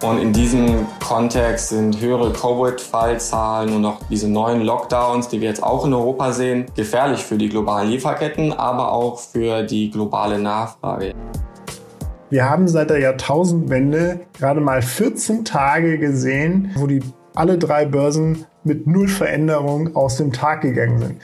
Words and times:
Und 0.00 0.18
in 0.18 0.32
diesem 0.32 0.86
Kontext 1.00 1.70
sind 1.70 2.00
höhere 2.00 2.32
Covid-Fallzahlen 2.32 3.74
und 3.74 3.84
auch 3.84 3.98
diese 4.08 4.28
neuen 4.28 4.62
Lockdowns, 4.62 5.28
die 5.28 5.40
wir 5.40 5.48
jetzt 5.48 5.62
auch 5.62 5.84
in 5.84 5.92
Europa 5.92 6.32
sehen, 6.32 6.66
gefährlich 6.76 7.24
für 7.24 7.36
die 7.36 7.48
globalen 7.48 7.90
Lieferketten, 7.90 8.52
aber 8.52 8.92
auch 8.92 9.18
für 9.18 9.64
die 9.64 9.90
globale 9.90 10.38
Nachfrage. 10.38 11.14
Wir 12.30 12.48
haben 12.48 12.68
seit 12.68 12.90
der 12.90 13.00
Jahrtausendwende 13.00 14.20
gerade 14.38 14.60
mal 14.60 14.82
14 14.82 15.44
Tage 15.44 15.98
gesehen, 15.98 16.70
wo 16.76 16.86
die 16.86 17.00
alle 17.34 17.58
drei 17.58 17.84
Börsen 17.84 18.44
mit 18.62 18.86
null 18.86 19.08
Veränderung 19.08 19.96
aus 19.96 20.18
dem 20.18 20.32
Tag 20.32 20.60
gegangen 20.60 20.98
sind. 21.00 21.22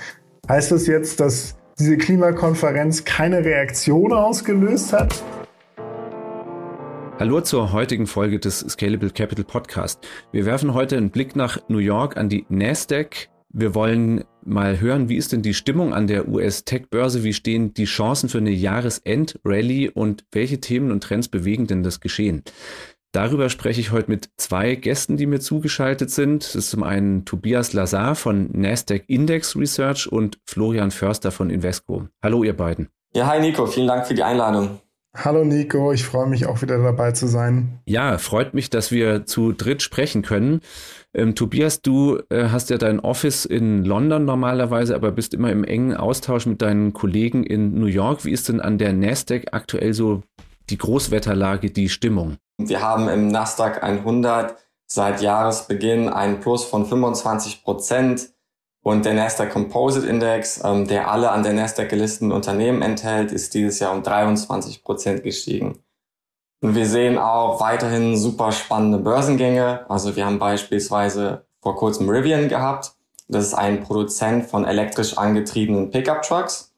Heißt 0.48 0.72
das 0.72 0.88
jetzt, 0.88 1.20
dass 1.20 1.54
diese 1.78 1.96
Klimakonferenz 1.96 3.04
keine 3.04 3.44
Reaktion 3.44 4.12
ausgelöst 4.12 4.92
hat? 4.92 5.22
Hallo 7.20 7.40
zur 7.40 7.72
heutigen 7.72 8.08
Folge 8.08 8.40
des 8.40 8.58
Scalable 8.58 9.08
Capital 9.08 9.44
Podcast. 9.44 10.04
Wir 10.32 10.46
werfen 10.46 10.74
heute 10.74 10.96
einen 10.96 11.10
Blick 11.10 11.36
nach 11.36 11.58
New 11.68 11.78
York 11.78 12.16
an 12.16 12.28
die 12.28 12.44
Nasdaq. 12.48 13.28
Wir 13.50 13.76
wollen 13.76 14.24
mal 14.44 14.80
hören, 14.80 15.08
wie 15.08 15.16
ist 15.16 15.32
denn 15.32 15.40
die 15.40 15.54
Stimmung 15.54 15.94
an 15.94 16.08
der 16.08 16.28
US-Tech-Börse? 16.28 17.22
Wie 17.22 17.32
stehen 17.32 17.72
die 17.72 17.84
Chancen 17.84 18.28
für 18.28 18.38
eine 18.38 18.50
Jahresend-Rally 18.50 19.90
und 19.90 20.24
welche 20.32 20.60
Themen 20.60 20.90
und 20.90 21.04
Trends 21.04 21.28
bewegen 21.28 21.68
denn 21.68 21.84
das 21.84 22.00
Geschehen? 22.00 22.42
Darüber 23.12 23.48
spreche 23.48 23.80
ich 23.80 23.92
heute 23.92 24.10
mit 24.10 24.30
zwei 24.36 24.74
Gästen, 24.74 25.16
die 25.16 25.26
mir 25.26 25.38
zugeschaltet 25.38 26.10
sind. 26.10 26.42
Das 26.42 26.56
ist 26.56 26.70
zum 26.70 26.82
einen 26.82 27.24
Tobias 27.24 27.72
Lazar 27.72 28.16
von 28.16 28.50
Nasdaq 28.50 29.04
Index 29.06 29.54
Research 29.54 30.10
und 30.10 30.40
Florian 30.46 30.90
Förster 30.90 31.30
von 31.30 31.48
Invesco. 31.48 32.08
Hallo 32.24 32.42
ihr 32.42 32.56
beiden. 32.56 32.88
Ja, 33.14 33.28
hi 33.28 33.38
Nico, 33.38 33.66
vielen 33.66 33.86
Dank 33.86 34.04
für 34.04 34.14
die 34.14 34.24
Einladung. 34.24 34.80
Hallo 35.16 35.44
Nico, 35.44 35.92
ich 35.92 36.04
freue 36.04 36.26
mich 36.26 36.46
auch 36.46 36.60
wieder 36.60 36.82
dabei 36.82 37.12
zu 37.12 37.28
sein. 37.28 37.78
Ja, 37.86 38.18
freut 38.18 38.52
mich, 38.52 38.68
dass 38.68 38.90
wir 38.90 39.26
zu 39.26 39.52
dritt 39.52 39.80
sprechen 39.80 40.22
können. 40.22 40.60
Ähm, 41.14 41.36
Tobias, 41.36 41.82
du 41.82 42.18
äh, 42.30 42.48
hast 42.48 42.70
ja 42.70 42.78
dein 42.78 42.98
Office 42.98 43.44
in 43.44 43.84
London 43.84 44.24
normalerweise, 44.24 44.96
aber 44.96 45.12
bist 45.12 45.32
immer 45.32 45.52
im 45.52 45.62
engen 45.62 45.96
Austausch 45.96 46.46
mit 46.46 46.62
deinen 46.62 46.92
Kollegen 46.92 47.44
in 47.44 47.78
New 47.78 47.86
York. 47.86 48.24
Wie 48.24 48.32
ist 48.32 48.48
denn 48.48 48.60
an 48.60 48.76
der 48.76 48.92
Nasdaq 48.92 49.52
aktuell 49.52 49.94
so 49.94 50.22
die 50.68 50.78
Großwetterlage, 50.78 51.70
die 51.70 51.88
Stimmung? 51.88 52.36
Wir 52.58 52.82
haben 52.82 53.08
im 53.08 53.28
Nasdaq 53.28 53.84
100 53.84 54.56
seit 54.86 55.22
Jahresbeginn 55.22 56.08
einen 56.08 56.40
Plus 56.40 56.64
von 56.64 56.86
25 56.86 57.62
Prozent. 57.62 58.30
Und 58.84 59.06
der 59.06 59.14
Nasdaq 59.14 59.50
Composite 59.50 60.06
Index, 60.06 60.62
ähm, 60.62 60.86
der 60.86 61.10
alle 61.10 61.30
an 61.30 61.42
der 61.42 61.54
Nasdaq 61.54 61.88
gelisteten 61.88 62.30
Unternehmen 62.30 62.82
enthält, 62.82 63.32
ist 63.32 63.54
dieses 63.54 63.78
Jahr 63.78 63.94
um 63.94 64.02
23 64.02 64.84
Prozent 64.84 65.22
gestiegen. 65.22 65.78
Und 66.60 66.74
wir 66.74 66.84
sehen 66.86 67.16
auch 67.16 67.60
weiterhin 67.62 68.14
super 68.14 68.52
spannende 68.52 68.98
Börsengänge. 68.98 69.86
Also 69.88 70.16
wir 70.16 70.26
haben 70.26 70.38
beispielsweise 70.38 71.46
vor 71.62 71.76
kurzem 71.76 72.10
Rivian 72.10 72.50
gehabt. 72.50 72.92
Das 73.26 73.46
ist 73.46 73.54
ein 73.54 73.82
Produzent 73.82 74.44
von 74.44 74.66
elektrisch 74.66 75.16
angetriebenen 75.16 75.90
Pickup-Trucks. 75.90 76.74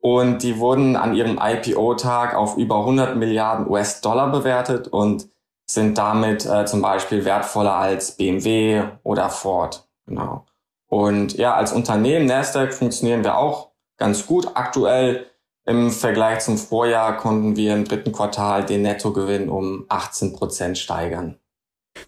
Und 0.00 0.42
die 0.42 0.58
wurden 0.58 0.96
an 0.96 1.14
ihrem 1.14 1.38
IPO-Tag 1.38 2.34
auf 2.34 2.56
über 2.56 2.78
100 2.78 3.16
Milliarden 3.16 3.68
US-Dollar 3.68 4.32
bewertet 4.32 4.88
und 4.88 5.28
sind 5.66 5.98
damit 5.98 6.46
äh, 6.46 6.64
zum 6.64 6.80
Beispiel 6.80 7.26
wertvoller 7.26 7.74
als 7.74 8.12
BMW 8.16 8.84
oder 9.02 9.28
Ford. 9.28 9.86
Genau. 10.06 10.46
Und 10.94 11.36
ja, 11.38 11.56
als 11.56 11.72
Unternehmen 11.72 12.26
Nasdaq 12.26 12.72
funktionieren 12.72 13.24
wir 13.24 13.36
auch 13.36 13.72
ganz 13.96 14.28
gut. 14.28 14.52
Aktuell 14.54 15.26
im 15.66 15.90
Vergleich 15.90 16.38
zum 16.38 16.56
Vorjahr 16.56 17.16
konnten 17.16 17.56
wir 17.56 17.74
im 17.74 17.84
dritten 17.84 18.12
Quartal 18.12 18.64
den 18.64 18.82
Nettogewinn 18.82 19.48
um 19.48 19.86
18 19.88 20.34
Prozent 20.34 20.78
steigern. 20.78 21.40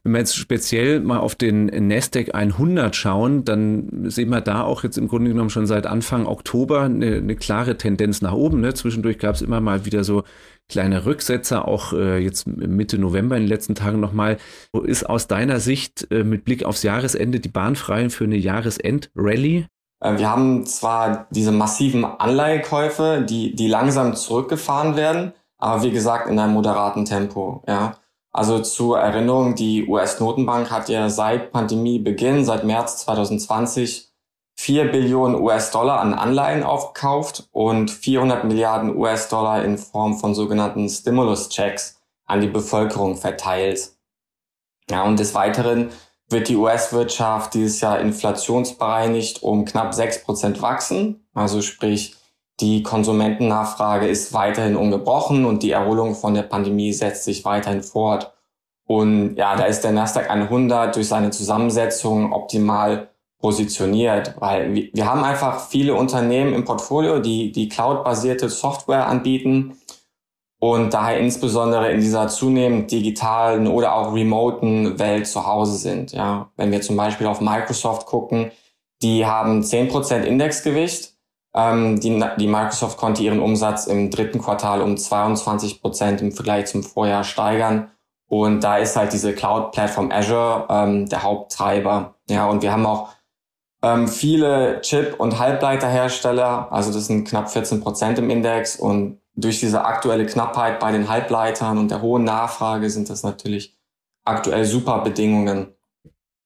Wenn 0.02 0.12
wir 0.12 0.18
jetzt 0.18 0.36
speziell 0.36 1.00
mal 1.00 1.18
auf 1.18 1.34
den 1.34 1.66
Nasdaq 1.66 2.34
100 2.34 2.94
schauen, 2.94 3.44
dann 3.44 4.10
sehen 4.10 4.30
wir 4.30 4.40
da 4.40 4.62
auch 4.62 4.84
jetzt 4.84 4.98
im 4.98 5.08
Grunde 5.08 5.30
genommen 5.30 5.50
schon 5.50 5.66
seit 5.66 5.86
Anfang 5.86 6.26
Oktober 6.26 6.82
eine, 6.82 7.16
eine 7.16 7.36
klare 7.36 7.76
Tendenz 7.76 8.22
nach 8.22 8.32
oben. 8.32 8.60
Ne? 8.60 8.74
Zwischendurch 8.74 9.18
gab 9.18 9.34
es 9.34 9.42
immer 9.42 9.60
mal 9.60 9.84
wieder 9.84 10.04
so 10.04 10.24
kleine 10.68 11.06
Rücksetzer, 11.06 11.68
auch 11.68 11.92
äh, 11.92 12.18
jetzt 12.18 12.46
Mitte 12.46 12.98
November 12.98 13.36
in 13.36 13.42
den 13.42 13.48
letzten 13.48 13.74
Tagen 13.74 14.00
nochmal. 14.00 14.38
Wo 14.72 14.80
ist 14.80 15.04
aus 15.08 15.28
deiner 15.28 15.60
Sicht 15.60 16.08
äh, 16.10 16.24
mit 16.24 16.44
Blick 16.44 16.64
aufs 16.64 16.82
Jahresende 16.82 17.40
die 17.40 17.48
Bahn 17.48 17.76
frei 17.76 18.10
für 18.10 18.24
eine 18.24 18.36
Jahresend-Rallye? 18.36 19.66
Äh, 20.00 20.18
wir 20.18 20.28
haben 20.28 20.66
zwar 20.66 21.26
diese 21.30 21.52
massiven 21.52 22.04
Anleihekäufe, 22.04 23.24
die, 23.28 23.54
die 23.54 23.68
langsam 23.68 24.14
zurückgefahren 24.14 24.96
werden, 24.96 25.32
aber 25.58 25.82
wie 25.82 25.90
gesagt 25.90 26.28
in 26.28 26.38
einem 26.38 26.54
moderaten 26.54 27.04
Tempo. 27.04 27.62
Ja. 27.66 27.96
Also 28.36 28.58
zur 28.58 28.98
Erinnerung, 28.98 29.54
die 29.54 29.88
US-Notenbank 29.88 30.70
hat 30.70 30.90
ja 30.90 31.08
seit 31.08 31.52
Pandemiebeginn, 31.52 32.44
seit 32.44 32.64
März 32.64 32.98
2020, 32.98 34.10
4 34.58 34.92
Billionen 34.92 35.40
US-Dollar 35.40 36.00
an 36.00 36.12
Anleihen 36.12 36.62
aufgekauft 36.62 37.48
und 37.52 37.90
400 37.90 38.44
Milliarden 38.44 38.94
US-Dollar 38.94 39.64
in 39.64 39.78
Form 39.78 40.18
von 40.18 40.34
sogenannten 40.34 40.86
Stimulus-Checks 40.86 41.98
an 42.26 42.42
die 42.42 42.48
Bevölkerung 42.48 43.16
verteilt. 43.16 43.92
Ja, 44.90 45.04
und 45.04 45.18
des 45.18 45.34
Weiteren 45.34 45.88
wird 46.28 46.48
die 46.48 46.56
US-Wirtschaft 46.56 47.54
dieses 47.54 47.80
Jahr 47.80 48.00
inflationsbereinigt 48.00 49.42
um 49.42 49.64
knapp 49.64 49.94
6 49.94 50.24
Prozent 50.24 50.60
wachsen. 50.60 51.26
Also 51.32 51.62
sprich, 51.62 52.15
die 52.60 52.82
Konsumentennachfrage 52.82 54.06
ist 54.06 54.32
weiterhin 54.32 54.76
ungebrochen 54.76 55.44
und 55.44 55.62
die 55.62 55.72
Erholung 55.72 56.14
von 56.14 56.34
der 56.34 56.42
Pandemie 56.42 56.92
setzt 56.92 57.24
sich 57.24 57.44
weiterhin 57.44 57.82
fort. 57.82 58.32
Und 58.86 59.36
ja, 59.36 59.56
da 59.56 59.64
ist 59.64 59.82
der 59.82 59.92
Nasdaq 59.92 60.30
100 60.30 60.94
durch 60.94 61.08
seine 61.08 61.30
Zusammensetzung 61.30 62.32
optimal 62.32 63.10
positioniert, 63.38 64.34
weil 64.38 64.74
wir 64.74 65.06
haben 65.06 65.22
einfach 65.22 65.68
viele 65.68 65.94
Unternehmen 65.94 66.54
im 66.54 66.64
Portfolio, 66.64 67.18
die 67.18 67.52
die 67.52 67.68
cloud-basierte 67.68 68.48
Software 68.48 69.06
anbieten 69.06 69.76
und 70.58 70.94
daher 70.94 71.18
insbesondere 71.18 71.92
in 71.92 72.00
dieser 72.00 72.28
zunehmend 72.28 72.90
digitalen 72.90 73.66
oder 73.66 73.94
auch 73.94 74.14
remoten 74.14 74.98
Welt 74.98 75.26
zu 75.26 75.46
Hause 75.46 75.76
sind. 75.76 76.12
Ja, 76.12 76.50
wenn 76.56 76.72
wir 76.72 76.80
zum 76.80 76.96
Beispiel 76.96 77.26
auf 77.26 77.40
Microsoft 77.40 78.06
gucken, 78.06 78.50
die 79.02 79.26
haben 79.26 79.60
10% 79.60 80.22
Indexgewicht. 80.22 81.15
Ähm, 81.56 81.98
die, 82.00 82.22
die 82.38 82.46
Microsoft 82.46 82.98
konnte 82.98 83.22
ihren 83.22 83.40
Umsatz 83.40 83.86
im 83.86 84.10
dritten 84.10 84.40
Quartal 84.40 84.82
um 84.82 84.94
22% 84.94 86.20
im 86.20 86.32
Vergleich 86.32 86.66
zum 86.66 86.82
Vorjahr 86.82 87.24
steigern. 87.24 87.90
Und 88.28 88.62
da 88.62 88.76
ist 88.78 88.96
halt 88.96 89.12
diese 89.12 89.32
Cloud-Plattform 89.32 90.10
Azure 90.10 90.66
ähm, 90.68 91.08
der 91.08 91.22
Haupttreiber. 91.22 92.16
Ja, 92.28 92.46
und 92.46 92.62
wir 92.62 92.72
haben 92.72 92.84
auch 92.84 93.08
ähm, 93.82 94.08
viele 94.08 94.80
Chip- 94.82 95.18
und 95.18 95.38
Halbleiterhersteller, 95.38 96.72
also 96.72 96.92
das 96.92 97.06
sind 97.06 97.26
knapp 97.28 97.50
14 97.50 97.80
Prozent 97.80 98.18
im 98.18 98.30
Index 98.30 98.76
und 98.76 99.20
durch 99.36 99.60
diese 99.60 99.84
aktuelle 99.84 100.26
Knappheit 100.26 100.80
bei 100.80 100.92
den 100.92 101.08
Halbleitern 101.08 101.78
und 101.78 101.90
der 101.90 102.02
hohen 102.02 102.24
Nachfrage 102.24 102.90
sind 102.90 103.10
das 103.10 103.22
natürlich 103.22 103.76
aktuell 104.24 104.64
super 104.64 105.02
Bedingungen. 105.02 105.75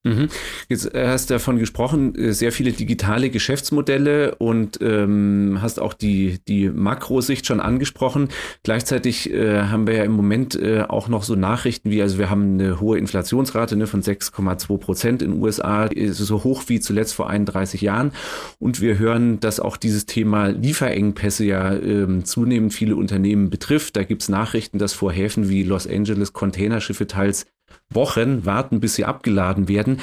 Mhm. 0.03 0.29
Jetzt 0.71 0.95
äh, 0.95 1.09
hast 1.09 1.29
du 1.29 1.35
davon 1.35 1.59
gesprochen, 1.59 2.15
äh, 2.15 2.33
sehr 2.33 2.53
viele 2.53 2.73
digitale 2.73 3.29
Geschäftsmodelle 3.29 4.35
und 4.37 4.79
ähm, 4.81 5.59
hast 5.61 5.79
auch 5.79 5.93
die, 5.93 6.39
die 6.49 6.71
Makrosicht 6.71 7.47
schon 7.47 7.61
angesprochen. 7.61 8.29
Gleichzeitig 8.63 9.31
äh, 9.31 9.65
haben 9.65 9.87
wir 9.87 9.97
ja 9.97 10.05
im 10.05 10.13
Moment 10.13 10.55
äh, 10.55 10.85
auch 10.89 11.09
noch 11.09 11.23
so 11.23 11.35
Nachrichten 11.35 11.91
wie, 11.91 12.01
also 12.01 12.17
wir 12.17 12.31
haben 12.31 12.55
eine 12.55 12.81
hohe 12.81 12.97
Inflationsrate 12.99 13.77
ne, 13.77 13.87
von 13.87 14.03
6,2 14.03 14.79
Prozent 14.79 15.21
in 15.21 15.33
den 15.33 15.43
USA, 15.43 15.91
so 16.13 16.45
hoch 16.45 16.65
wie 16.69 16.81
zuletzt 16.81 17.13
vor 17.13 17.29
31 17.29 17.83
Jahren. 17.83 18.13
Und 18.59 18.81
wir 18.81 18.99
hören, 18.99 19.39
dass 19.41 19.61
auch 19.61 19.77
dieses 19.77 20.07
Thema 20.07 20.47
Lieferengpässe 20.47 21.45
ja 21.45 21.75
ähm, 21.75 22.25
zunehmend 22.25 22.73
viele 22.73 22.97
Unternehmen 22.97 23.51
betrifft. 23.51 23.97
Da 23.97 24.05
gibt's 24.05 24.31
Nachrichten, 24.31 24.79
dass 24.79 24.95
vor 24.95 25.13
Häfen 25.13 25.51
wie 25.51 25.63
Los 25.63 25.87
Angeles 25.87 26.33
Containerschiffe 26.33 27.07
teils 27.07 27.45
Wochen 27.93 28.45
warten, 28.47 28.81
bis 28.81 28.95
sie 28.95 29.05
abgeladen 29.05 29.69
werden. 29.69 30.01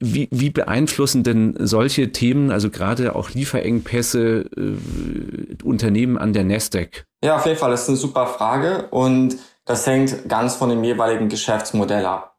Wie, 0.00 0.28
wie 0.30 0.48
beeinflussen 0.48 1.24
denn 1.24 1.56
solche 1.58 2.10
Themen, 2.10 2.50
also 2.50 2.70
gerade 2.70 3.14
auch 3.14 3.30
Lieferengpässe, 3.30 4.46
äh, 4.56 5.62
Unternehmen 5.62 6.16
an 6.16 6.32
der 6.32 6.44
Nasdaq? 6.44 7.04
Ja, 7.22 7.36
auf 7.36 7.44
jeden 7.44 7.58
Fall, 7.58 7.70
das 7.70 7.82
ist 7.82 7.88
eine 7.88 7.98
super 7.98 8.26
Frage 8.26 8.88
und 8.90 9.36
das 9.66 9.86
hängt 9.86 10.28
ganz 10.28 10.54
von 10.56 10.70
dem 10.70 10.82
jeweiligen 10.84 11.28
Geschäftsmodell 11.28 12.06
ab. 12.06 12.34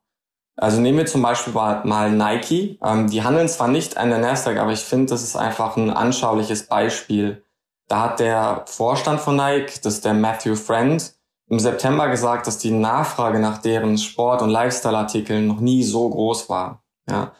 Also 0.58 0.80
nehmen 0.80 1.00
wir 1.00 1.06
zum 1.06 1.22
Beispiel 1.22 1.54
mal 1.54 2.12
Nike. 2.12 2.80
Ähm, 2.84 3.10
die 3.10 3.24
handeln 3.24 3.48
zwar 3.48 3.68
nicht 3.68 3.98
an 3.98 4.10
der 4.10 4.20
Nasdaq, 4.20 4.58
aber 4.58 4.72
ich 4.72 4.80
finde, 4.80 5.08
das 5.08 5.22
ist 5.22 5.36
einfach 5.36 5.76
ein 5.76 5.90
anschauliches 5.90 6.68
Beispiel. 6.68 7.44
Da 7.88 8.02
hat 8.02 8.20
der 8.20 8.64
Vorstand 8.68 9.20
von 9.20 9.36
Nike, 9.36 9.82
das 9.84 9.96
ist 9.96 10.06
der 10.06 10.14
Matthew 10.14 10.56
Friend, 10.56 11.14
im 11.48 11.60
September 11.60 12.10
gesagt, 12.10 12.48
dass 12.48 12.58
die 12.58 12.72
Nachfrage 12.72 13.40
nach 13.40 13.60
deren 13.60 13.98
Sport- 13.98 14.42
und 14.42 14.50
Lifestyle-Artikeln 14.50 15.48
noch 15.48 15.60
nie 15.60 15.84
so 15.84 16.10
groß 16.10 16.50
war. 16.50 16.84
Ja. 17.10 17.34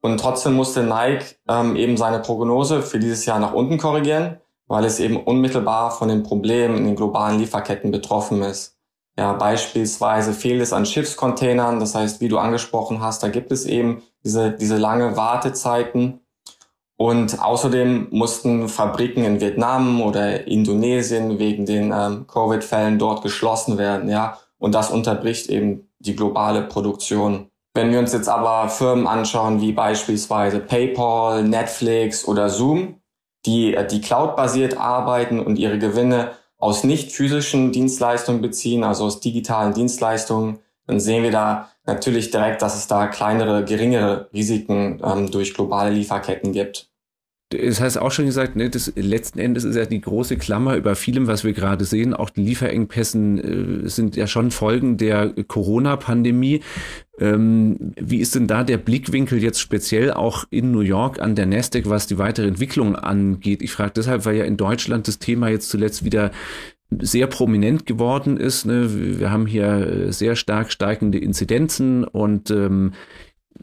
Und 0.00 0.18
trotzdem 0.18 0.54
musste 0.54 0.82
Nike 0.82 1.36
ähm, 1.46 1.76
eben 1.76 1.96
seine 1.96 2.20
Prognose 2.20 2.82
für 2.82 2.98
dieses 2.98 3.26
Jahr 3.26 3.38
nach 3.38 3.52
unten 3.52 3.76
korrigieren, 3.76 4.40
weil 4.66 4.84
es 4.84 4.98
eben 4.98 5.22
unmittelbar 5.22 5.90
von 5.90 6.08
den 6.08 6.22
Problemen 6.22 6.78
in 6.78 6.84
den 6.84 6.96
globalen 6.96 7.38
Lieferketten 7.38 7.90
betroffen 7.90 8.42
ist. 8.42 8.78
Ja, 9.18 9.34
beispielsweise 9.34 10.32
fehlt 10.32 10.62
es 10.62 10.72
an 10.72 10.86
Schiffscontainern. 10.86 11.80
Das 11.80 11.94
heißt, 11.94 12.22
wie 12.22 12.28
du 12.28 12.38
angesprochen 12.38 13.02
hast, 13.02 13.22
da 13.22 13.28
gibt 13.28 13.52
es 13.52 13.66
eben 13.66 14.02
diese, 14.24 14.52
diese 14.52 14.78
lange 14.78 15.16
Wartezeiten. 15.16 16.20
Und 17.00 17.42
außerdem 17.42 18.08
mussten 18.10 18.68
Fabriken 18.68 19.24
in 19.24 19.40
Vietnam 19.40 20.02
oder 20.02 20.46
Indonesien 20.46 21.38
wegen 21.38 21.64
den 21.64 21.94
ähm, 21.96 22.26
Covid-Fällen 22.26 22.98
dort 22.98 23.22
geschlossen 23.22 23.78
werden, 23.78 24.10
ja. 24.10 24.36
Und 24.58 24.74
das 24.74 24.90
unterbricht 24.90 25.48
eben 25.48 25.88
die 25.98 26.14
globale 26.14 26.60
Produktion. 26.60 27.48
Wenn 27.72 27.90
wir 27.90 28.00
uns 28.00 28.12
jetzt 28.12 28.28
aber 28.28 28.68
Firmen 28.68 29.06
anschauen, 29.06 29.62
wie 29.62 29.72
beispielsweise 29.72 30.60
PayPal, 30.60 31.42
Netflix 31.42 32.28
oder 32.28 32.50
Zoom, 32.50 33.00
die, 33.46 33.74
äh, 33.74 33.86
die 33.86 34.02
cloud-basiert 34.02 34.76
arbeiten 34.76 35.40
und 35.40 35.58
ihre 35.58 35.78
Gewinne 35.78 36.32
aus 36.58 36.84
nicht 36.84 37.12
physischen 37.12 37.72
Dienstleistungen 37.72 38.42
beziehen, 38.42 38.84
also 38.84 39.06
aus 39.06 39.20
digitalen 39.20 39.72
Dienstleistungen, 39.72 40.58
dann 40.86 41.00
sehen 41.00 41.22
wir 41.22 41.30
da 41.30 41.70
natürlich 41.86 42.30
direkt, 42.30 42.60
dass 42.60 42.76
es 42.76 42.88
da 42.88 43.06
kleinere, 43.06 43.64
geringere 43.64 44.28
Risiken 44.34 45.00
ähm, 45.02 45.30
durch 45.30 45.54
globale 45.54 45.92
Lieferketten 45.92 46.52
gibt. 46.52 46.89
Das 47.50 47.80
heißt 47.80 47.98
auch 47.98 48.12
schon 48.12 48.26
gesagt, 48.26 48.54
ne, 48.54 48.70
das 48.70 48.92
letzten 48.94 49.40
Endes 49.40 49.64
ist 49.64 49.74
ja 49.74 49.84
die 49.84 50.00
große 50.00 50.36
Klammer 50.36 50.76
über 50.76 50.94
vielem, 50.94 51.26
was 51.26 51.42
wir 51.42 51.52
gerade 51.52 51.84
sehen. 51.84 52.14
Auch 52.14 52.30
die 52.30 52.42
Lieferengpässen 52.42 53.84
äh, 53.84 53.88
sind 53.88 54.14
ja 54.14 54.28
schon 54.28 54.52
Folgen 54.52 54.98
der 54.98 55.32
Corona-Pandemie. 55.48 56.60
Ähm, 57.18 57.92
wie 58.00 58.18
ist 58.18 58.36
denn 58.36 58.46
da 58.46 58.62
der 58.62 58.78
Blickwinkel 58.78 59.42
jetzt 59.42 59.60
speziell 59.60 60.12
auch 60.12 60.44
in 60.50 60.70
New 60.70 60.80
York 60.80 61.20
an 61.20 61.34
der 61.34 61.46
Nasdaq, 61.46 61.90
was 61.90 62.06
die 62.06 62.18
weitere 62.18 62.46
Entwicklung 62.46 62.94
angeht? 62.94 63.62
Ich 63.62 63.72
frage 63.72 63.94
deshalb, 63.96 64.24
weil 64.24 64.36
ja 64.36 64.44
in 64.44 64.56
Deutschland 64.56 65.08
das 65.08 65.18
Thema 65.18 65.48
jetzt 65.48 65.70
zuletzt 65.70 66.04
wieder 66.04 66.30
sehr 67.00 67.26
prominent 67.26 67.84
geworden 67.84 68.36
ist. 68.36 68.64
Ne? 68.64 69.18
Wir 69.18 69.32
haben 69.32 69.46
hier 69.46 70.12
sehr 70.12 70.36
stark 70.36 70.70
steigende 70.70 71.18
Inzidenzen 71.18 72.04
und 72.04 72.50
ähm, 72.52 72.92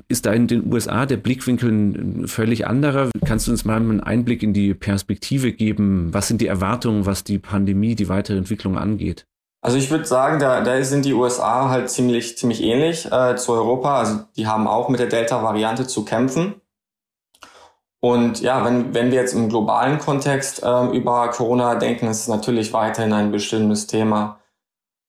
ist 0.08 0.26
da 0.26 0.34
in 0.34 0.48
den 0.48 0.72
USA 0.72 1.06
der 1.06 1.18
Blickwinkel 1.18 1.72
ein 1.72 2.28
völlig 2.28 2.68
anderer? 2.68 3.10
Kannst 3.26 3.48
du 3.48 3.52
uns 3.52 3.66
mal 3.66 3.78
einen 3.78 4.02
Einblick 4.02 4.44
in 4.44 4.54
die 4.54 4.74
Perspektive 4.74 5.52
geben? 5.54 6.14
Was 6.14 6.28
sind 6.28 6.42
die 6.42 6.48
Erwartungen, 6.48 7.06
was 7.06 7.24
die 7.24 7.40
Pandemie, 7.40 7.96
die 7.96 8.10
weitere 8.10 8.38
Entwicklung 8.38 8.78
angeht? 8.78 9.26
Also 9.62 9.78
ich 9.78 9.90
würde 9.90 10.06
sagen, 10.06 10.40
da, 10.40 10.62
da 10.62 10.82
sind 10.84 11.06
die 11.06 11.14
USA 11.14 11.70
halt 11.70 11.90
ziemlich, 11.90 12.38
ziemlich 12.38 12.62
ähnlich 12.64 13.12
äh, 13.12 13.36
zu 13.36 13.54
Europa. 13.54 14.00
Also 14.00 14.20
die 14.36 14.48
haben 14.48 14.68
auch 14.68 14.90
mit 14.90 15.00
der 15.00 15.08
Delta-Variante 15.08 15.88
zu 15.88 16.06
kämpfen. 16.06 16.62
Und 18.00 18.42
ja, 18.42 18.64
wenn, 18.64 18.94
wenn 18.94 19.12
wir 19.12 19.20
jetzt 19.20 19.34
im 19.34 19.50
globalen 19.50 19.98
Kontext 19.98 20.64
äh, 20.64 20.86
über 20.96 21.30
Corona 21.30 21.76
denken, 21.76 22.08
ist 22.08 22.22
es 22.22 22.28
natürlich 22.28 22.72
weiterhin 22.72 23.12
ein 23.12 23.32
bestimmtes 23.32 23.88
Thema. 23.88 24.40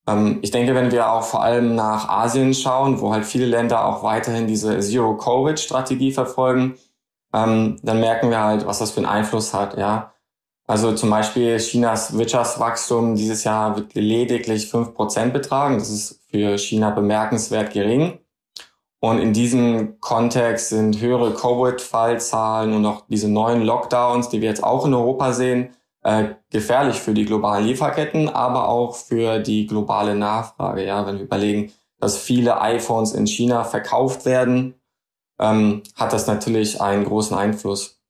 Ähm, 0.09 0.39
ich 0.41 0.51
denke, 0.51 0.75
wenn 0.75 0.91
wir 0.91 1.11
auch 1.11 1.23
vor 1.23 1.43
allem 1.43 1.75
nach 1.75 2.09
Asien 2.09 2.53
schauen, 2.53 2.99
wo 3.01 3.13
halt 3.13 3.25
viele 3.25 3.45
Länder 3.45 3.85
auch 3.85 4.03
weiterhin 4.03 4.47
diese 4.47 4.79
Zero-Covid-Strategie 4.79 6.11
verfolgen, 6.11 6.75
ähm, 7.33 7.77
dann 7.83 7.99
merken 7.99 8.29
wir 8.29 8.43
halt, 8.43 8.65
was 8.65 8.79
das 8.79 8.91
für 8.91 9.01
einen 9.01 9.05
Einfluss 9.05 9.53
hat, 9.53 9.77
ja. 9.77 10.13
Also 10.67 10.93
zum 10.93 11.09
Beispiel 11.09 11.57
Chinas 11.57 12.15
Wirtschaftswachstum 12.15 13.15
dieses 13.15 13.43
Jahr 13.43 13.75
wird 13.75 13.95
lediglich 13.95 14.69
fünf 14.69 14.93
Prozent 14.93 15.33
betragen. 15.33 15.79
Das 15.79 15.89
ist 15.89 16.21
für 16.29 16.59
China 16.59 16.91
bemerkenswert 16.91 17.73
gering. 17.73 18.19
Und 18.99 19.17
in 19.17 19.33
diesem 19.33 19.99
Kontext 19.99 20.69
sind 20.69 21.01
höhere 21.01 21.33
Covid-Fallzahlen 21.33 22.73
und 22.73 22.85
auch 22.85 23.05
diese 23.07 23.29
neuen 23.29 23.63
Lockdowns, 23.63 24.29
die 24.29 24.41
wir 24.41 24.49
jetzt 24.49 24.63
auch 24.63 24.85
in 24.85 24.93
Europa 24.93 25.33
sehen, 25.33 25.69
äh, 26.09 26.35
gefährlich 26.49 26.95
für 26.95 27.13
die 27.13 27.25
globalen 27.25 27.67
Lieferketten, 27.67 28.29
aber 28.29 28.67
auch 28.67 28.95
für 28.95 29.37
die 29.37 29.67
globale 29.67 30.15
Nachfrage. 30.15 30.83
Ja, 30.83 31.05
wenn 31.05 31.17
wir 31.17 31.25
überlegen, 31.25 31.71
dass 31.99 32.17
viele 32.17 32.59
iPhones 32.61 33.13
in 33.13 33.27
China 33.27 33.63
verkauft 33.63 34.25
werden, 34.25 34.73
ähm, 35.39 35.83
hat 35.95 36.11
das 36.11 36.25
natürlich 36.25 36.81
einen 36.81 37.05
großen 37.05 37.37
Einfluss. 37.37 38.01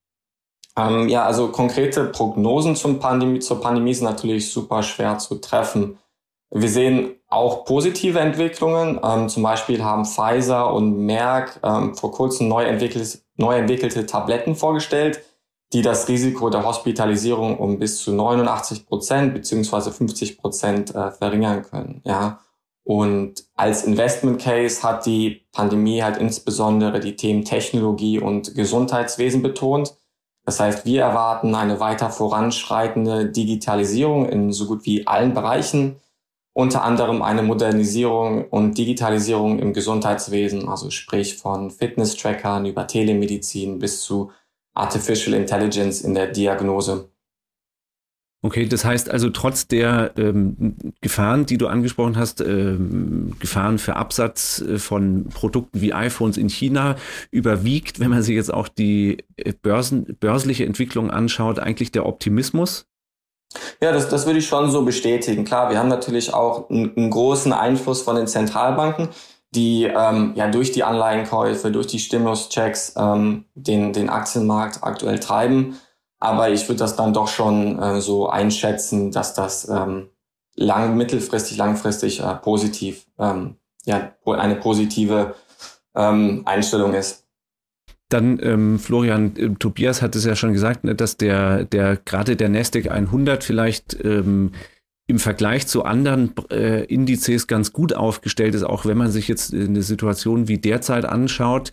Ähm, 0.77 1.09
ja, 1.09 1.25
also 1.25 1.49
konkrete 1.49 2.05
Prognosen 2.05 2.77
zum 2.77 2.99
Pandemie, 2.99 3.39
zur 3.39 3.59
Pandemie 3.59 3.93
sind 3.93 4.05
natürlich 4.05 4.49
super 4.49 4.81
schwer 4.81 5.17
zu 5.17 5.35
treffen. 5.35 5.97
Wir 6.51 6.69
sehen 6.69 7.15
auch 7.27 7.65
positive 7.65 8.19
Entwicklungen. 8.19 8.97
Ähm, 9.03 9.27
zum 9.27 9.43
Beispiel 9.43 9.83
haben 9.83 10.05
Pfizer 10.05 10.73
und 10.73 11.05
Merck 11.05 11.59
ähm, 11.63 11.95
vor 11.95 12.13
kurzem 12.13 12.47
neu, 12.47 12.63
entwickelt, 12.63 13.21
neu 13.35 13.57
entwickelte 13.57 14.05
Tabletten 14.05 14.55
vorgestellt, 14.55 15.21
die 15.73 15.81
das 15.81 16.07
Risiko 16.07 16.49
der 16.49 16.65
Hospitalisierung 16.65 17.57
um 17.57 17.77
bis 17.77 18.01
zu 18.01 18.11
89 18.11 18.87
Prozent 18.87 19.33
beziehungsweise 19.33 19.91
50 19.91 20.37
Prozent 20.37 20.95
äh, 20.95 21.11
verringern 21.11 21.63
können. 21.63 22.01
Ja. 22.05 22.39
Und 22.83 23.45
als 23.55 23.83
Investment 23.83 24.41
Case 24.41 24.81
hat 24.81 25.05
die 25.05 25.45
Pandemie 25.51 26.01
halt 26.01 26.17
insbesondere 26.17 26.99
die 26.99 27.15
Themen 27.15 27.45
Technologie 27.45 28.19
und 28.19 28.55
Gesundheitswesen 28.55 29.43
betont. 29.43 29.95
Das 30.43 30.59
heißt, 30.59 30.85
wir 30.85 31.03
erwarten 31.03 31.53
eine 31.53 31.79
weiter 31.79 32.09
voranschreitende 32.09 33.27
Digitalisierung 33.27 34.27
in 34.27 34.51
so 34.51 34.65
gut 34.65 34.85
wie 34.85 35.05
allen 35.05 35.35
Bereichen, 35.35 35.97
unter 36.53 36.83
anderem 36.83 37.21
eine 37.21 37.43
Modernisierung 37.43 38.45
und 38.45 38.75
Digitalisierung 38.75 39.59
im 39.59 39.73
Gesundheitswesen, 39.73 40.67
also 40.67 40.89
sprich 40.89 41.37
von 41.37 41.69
Fitness-Trackern 41.69 42.65
über 42.65 42.87
Telemedizin 42.87 43.77
bis 43.77 44.01
zu 44.01 44.31
Artificial 44.79 45.35
Intelligence 45.35 46.01
in 46.01 46.13
der 46.15 46.27
Diagnose. 46.27 47.09
Okay, 48.41 48.67
das 48.67 48.85
heißt 48.85 49.11
also 49.11 49.29
trotz 49.29 49.67
der 49.67 50.13
ähm, 50.17 50.77
Gefahren, 51.01 51.45
die 51.45 51.57
du 51.57 51.67
angesprochen 51.67 52.15
hast, 52.15 52.39
ähm, 52.39 53.35
Gefahren 53.41 53.79
für 53.79 53.97
Absatz 53.97 54.61
äh, 54.61 54.79
von 54.79 55.27
Produkten 55.27 55.81
wie 55.81 55.93
iPhones 55.93 56.37
in 56.37 56.47
China, 56.47 56.95
überwiegt, 57.31 57.99
wenn 57.99 58.11
man 58.11 58.23
sich 58.23 58.35
jetzt 58.35 58.53
auch 58.53 58.69
die 58.69 59.25
äh, 59.35 59.51
Börsen, 59.61 60.15
börsliche 60.21 60.65
Entwicklung 60.65 61.11
anschaut, 61.11 61.59
eigentlich 61.59 61.91
der 61.91 62.05
Optimismus? 62.05 62.85
Ja, 63.81 63.91
das, 63.91 64.07
das 64.07 64.25
würde 64.25 64.39
ich 64.39 64.47
schon 64.47 64.71
so 64.71 64.85
bestätigen. 64.85 65.43
Klar, 65.43 65.69
wir 65.69 65.77
haben 65.77 65.89
natürlich 65.89 66.33
auch 66.33 66.69
einen, 66.69 66.95
einen 66.95 67.09
großen 67.09 67.51
Einfluss 67.51 68.03
von 68.03 68.15
den 68.15 68.27
Zentralbanken 68.27 69.09
die 69.55 69.83
ähm, 69.85 70.33
ja 70.35 70.49
durch 70.49 70.71
die 70.71 70.83
Anleihenkäufe, 70.83 71.71
durch 71.71 71.87
die 71.87 71.99
Stimuluschecks 71.99 72.93
ähm, 72.97 73.45
den, 73.55 73.93
den 73.93 74.09
Aktienmarkt 74.09 74.83
aktuell 74.83 75.19
treiben. 75.19 75.79
Aber 76.19 76.49
ich 76.49 76.67
würde 76.67 76.79
das 76.79 76.95
dann 76.95 77.13
doch 77.13 77.27
schon 77.27 77.79
äh, 77.79 78.01
so 78.01 78.29
einschätzen, 78.29 79.11
dass 79.11 79.33
das 79.33 79.69
ähm, 79.69 80.09
lang, 80.55 80.97
mittelfristig, 80.97 81.57
langfristig 81.57 82.19
äh, 82.21 82.35
positiv, 82.35 83.05
ähm, 83.17 83.55
ja, 83.85 84.11
eine 84.25 84.55
positive 84.55 85.35
ähm, 85.95 86.43
Einstellung 86.45 86.93
ist. 86.93 87.25
Dann 88.09 88.39
ähm, 88.41 88.79
Florian, 88.79 89.35
äh, 89.37 89.49
Tobias 89.55 90.01
hat 90.01 90.15
es 90.15 90.25
ja 90.25 90.35
schon 90.35 90.53
gesagt, 90.53 90.83
ne, 90.83 90.95
dass 90.95 91.15
der, 91.15 91.63
der 91.63 91.95
gerade 91.97 92.35
der 92.35 92.49
Nasdaq 92.49 92.91
100 92.91 93.43
vielleicht 93.43 94.03
ähm, 94.03 94.51
im 95.09 95.17
Vergleich 95.17 95.65
zu 95.65 95.85
anderen 95.85 96.33
äh, 96.51 96.85
Indizes 96.85 97.47
ganz 97.47 97.73
gut 97.73 97.95
aufgestellt 97.95 98.53
ist, 98.53 98.61
auch 98.61 98.85
wenn 98.85 98.97
man 98.97 99.09
sich 99.09 99.27
jetzt 99.27 99.51
eine 99.55 99.81
Situation 99.81 100.47
wie 100.47 100.59
derzeit 100.59 101.03
anschaut. 101.03 101.71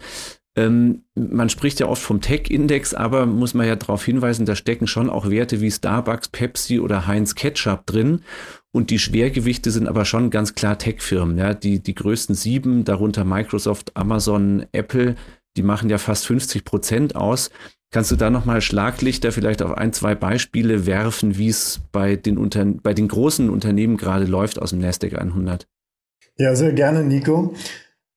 Ähm, 0.56 1.02
man 1.14 1.50
spricht 1.50 1.78
ja 1.78 1.86
oft 1.86 2.00
vom 2.00 2.22
Tech-Index, 2.22 2.94
aber 2.94 3.26
muss 3.26 3.52
man 3.52 3.66
ja 3.66 3.76
darauf 3.76 4.02
hinweisen, 4.02 4.46
da 4.46 4.56
stecken 4.56 4.86
schon 4.86 5.10
auch 5.10 5.28
Werte 5.28 5.60
wie 5.60 5.70
Starbucks, 5.70 6.28
Pepsi 6.28 6.80
oder 6.80 7.06
Heinz 7.06 7.34
Ketchup 7.34 7.84
drin. 7.84 8.22
Und 8.72 8.88
die 8.88 8.98
Schwergewichte 8.98 9.70
sind 9.70 9.86
aber 9.86 10.06
schon 10.06 10.30
ganz 10.30 10.54
klar 10.54 10.78
Tech-Firmen. 10.78 11.36
Ja? 11.36 11.52
Die, 11.52 11.82
die 11.82 11.94
größten 11.94 12.34
sieben, 12.34 12.84
darunter 12.84 13.26
Microsoft, 13.26 13.94
Amazon, 13.98 14.64
Apple, 14.72 15.16
die 15.58 15.62
machen 15.62 15.90
ja 15.90 15.98
fast 15.98 16.26
50 16.26 16.64
Prozent 16.64 17.16
aus. 17.16 17.50
Kannst 17.92 18.10
du 18.10 18.16
da 18.16 18.30
nochmal 18.30 18.60
Schlaglichter 18.60 19.32
vielleicht 19.32 19.62
auf 19.62 19.72
ein, 19.72 19.92
zwei 19.92 20.14
Beispiele 20.14 20.86
werfen, 20.86 21.38
wie 21.38 21.48
es 21.48 21.80
bei 21.92 22.16
den, 22.16 22.80
bei 22.82 22.94
den 22.94 23.08
großen 23.08 23.48
Unternehmen 23.48 23.96
gerade 23.96 24.24
läuft 24.24 24.60
aus 24.60 24.70
dem 24.70 24.80
NASDAQ 24.80 25.18
100? 25.18 25.68
Ja, 26.36 26.54
sehr 26.54 26.72
gerne, 26.72 27.04
Nico. 27.04 27.54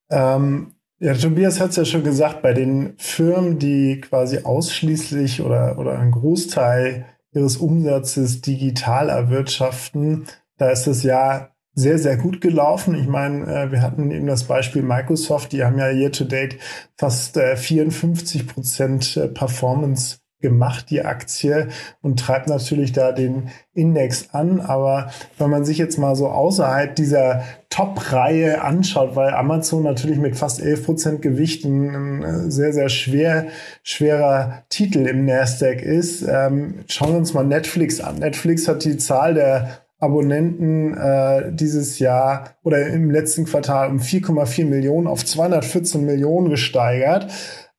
Ähm, 0.09 0.73
ja, 0.99 1.13
Tobias 1.13 1.59
hat 1.59 1.69
es 1.69 1.75
ja 1.77 1.85
schon 1.85 2.03
gesagt, 2.03 2.41
bei 2.41 2.53
den 2.53 2.95
Firmen, 2.97 3.57
die 3.59 4.01
quasi 4.01 4.39
ausschließlich 4.39 5.41
oder, 5.41 5.77
oder 5.79 5.97
einen 5.97 6.11
Großteil 6.11 7.05
ihres 7.31 7.57
Umsatzes 7.57 8.41
digital 8.41 9.09
erwirtschaften, 9.09 10.25
da 10.57 10.71
ist 10.71 10.87
das 10.87 11.03
Jahr 11.03 11.55
sehr, 11.73 11.97
sehr 11.97 12.17
gut 12.17 12.41
gelaufen. 12.41 12.95
Ich 12.95 13.07
meine, 13.07 13.45
äh, 13.45 13.71
wir 13.71 13.81
hatten 13.81 14.11
eben 14.11 14.27
das 14.27 14.43
Beispiel 14.43 14.81
Microsoft, 14.81 15.51
die 15.51 15.63
haben 15.63 15.77
ja 15.77 15.89
year 15.89 16.11
to 16.11 16.25
date 16.25 16.57
fast 16.97 17.37
äh, 17.37 17.55
54 17.55 18.47
Prozent 18.47 19.17
äh, 19.17 19.27
Performance 19.27 20.17
gemacht, 20.41 20.89
die 20.89 21.03
Aktie, 21.03 21.67
und 22.01 22.19
treibt 22.19 22.47
natürlich 22.47 22.93
da 22.93 23.11
den 23.11 23.49
Index 23.73 24.29
an. 24.33 24.61
Aber 24.61 25.11
wenn 25.37 25.49
man 25.49 25.65
sich 25.65 25.77
jetzt 25.77 25.97
mal 25.97 26.15
so 26.15 26.29
außerhalb 26.29 26.95
dieser 26.95 27.43
Top-Reihe 27.69 28.61
anschaut, 28.61 29.15
weil 29.15 29.33
Amazon 29.33 29.83
natürlich 29.83 30.17
mit 30.17 30.37
fast 30.37 30.61
11 30.61 30.85
Prozent 30.85 31.21
Gewicht 31.21 31.65
ein, 31.65 32.49
sehr, 32.49 32.71
sehr 32.71 32.89
schwer, 32.89 33.47
schwerer 33.83 34.63
Titel 34.69 35.05
im 35.05 35.25
Nasdaq 35.25 35.81
ist, 35.81 36.21
ähm, 36.21 36.85
schauen 36.87 37.11
wir 37.11 37.17
uns 37.17 37.33
mal 37.33 37.45
Netflix 37.45 37.99
an. 37.99 38.15
Netflix 38.15 38.67
hat 38.67 38.85
die 38.85 38.97
Zahl 38.97 39.33
der 39.33 39.81
Abonnenten 39.99 40.97
äh, 40.97 41.51
dieses 41.53 41.99
Jahr 41.99 42.55
oder 42.63 42.87
im 42.87 43.11
letzten 43.11 43.45
Quartal 43.45 43.89
um 43.89 43.99
4,4 43.99 44.65
Millionen 44.65 45.07
auf 45.07 45.25
214 45.25 46.05
Millionen 46.05 46.49
gesteigert. 46.49 47.31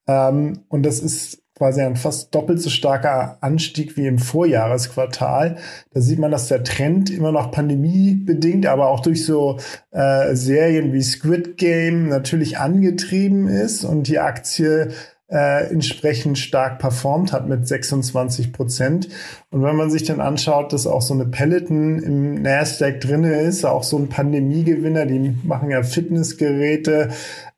Ähm, 0.06 0.64
und 0.68 0.84
das 0.84 1.00
ist 1.00 1.40
quasi 1.60 1.82
ein 1.82 1.96
fast 1.96 2.34
doppelt 2.34 2.58
so 2.58 2.70
starker 2.70 3.36
Anstieg 3.42 3.98
wie 3.98 4.06
im 4.06 4.18
Vorjahresquartal. 4.18 5.56
Da 5.92 6.00
sieht 6.00 6.18
man, 6.18 6.30
dass 6.30 6.48
der 6.48 6.64
Trend 6.64 7.10
immer 7.10 7.32
noch 7.32 7.50
pandemiebedingt, 7.50 8.64
aber 8.64 8.88
auch 8.88 9.00
durch 9.00 9.26
so 9.26 9.58
äh, 9.90 10.34
Serien 10.34 10.94
wie 10.94 11.02
Squid 11.02 11.58
Game 11.58 12.08
natürlich 12.08 12.56
angetrieben 12.56 13.46
ist 13.46 13.84
und 13.84 14.08
die 14.08 14.18
Aktie 14.18 14.88
äh, 15.30 15.70
entsprechend 15.70 16.38
stark 16.38 16.78
performt 16.78 17.32
hat 17.32 17.48
mit 17.48 17.66
26 17.66 18.52
Prozent. 18.52 19.08
Und 19.50 19.62
wenn 19.62 19.76
man 19.76 19.90
sich 19.90 20.04
dann 20.04 20.20
anschaut, 20.20 20.72
dass 20.72 20.86
auch 20.86 21.02
so 21.02 21.14
eine 21.14 21.26
Peloton 21.26 21.98
im 22.00 22.42
Nasdaq 22.42 23.00
drinne 23.00 23.40
ist, 23.42 23.64
auch 23.64 23.84
so 23.84 23.96
ein 23.96 24.08
Pandemiegewinner, 24.08 25.06
die 25.06 25.36
machen 25.44 25.70
ja 25.70 25.82
Fitnessgeräte, 25.82 27.10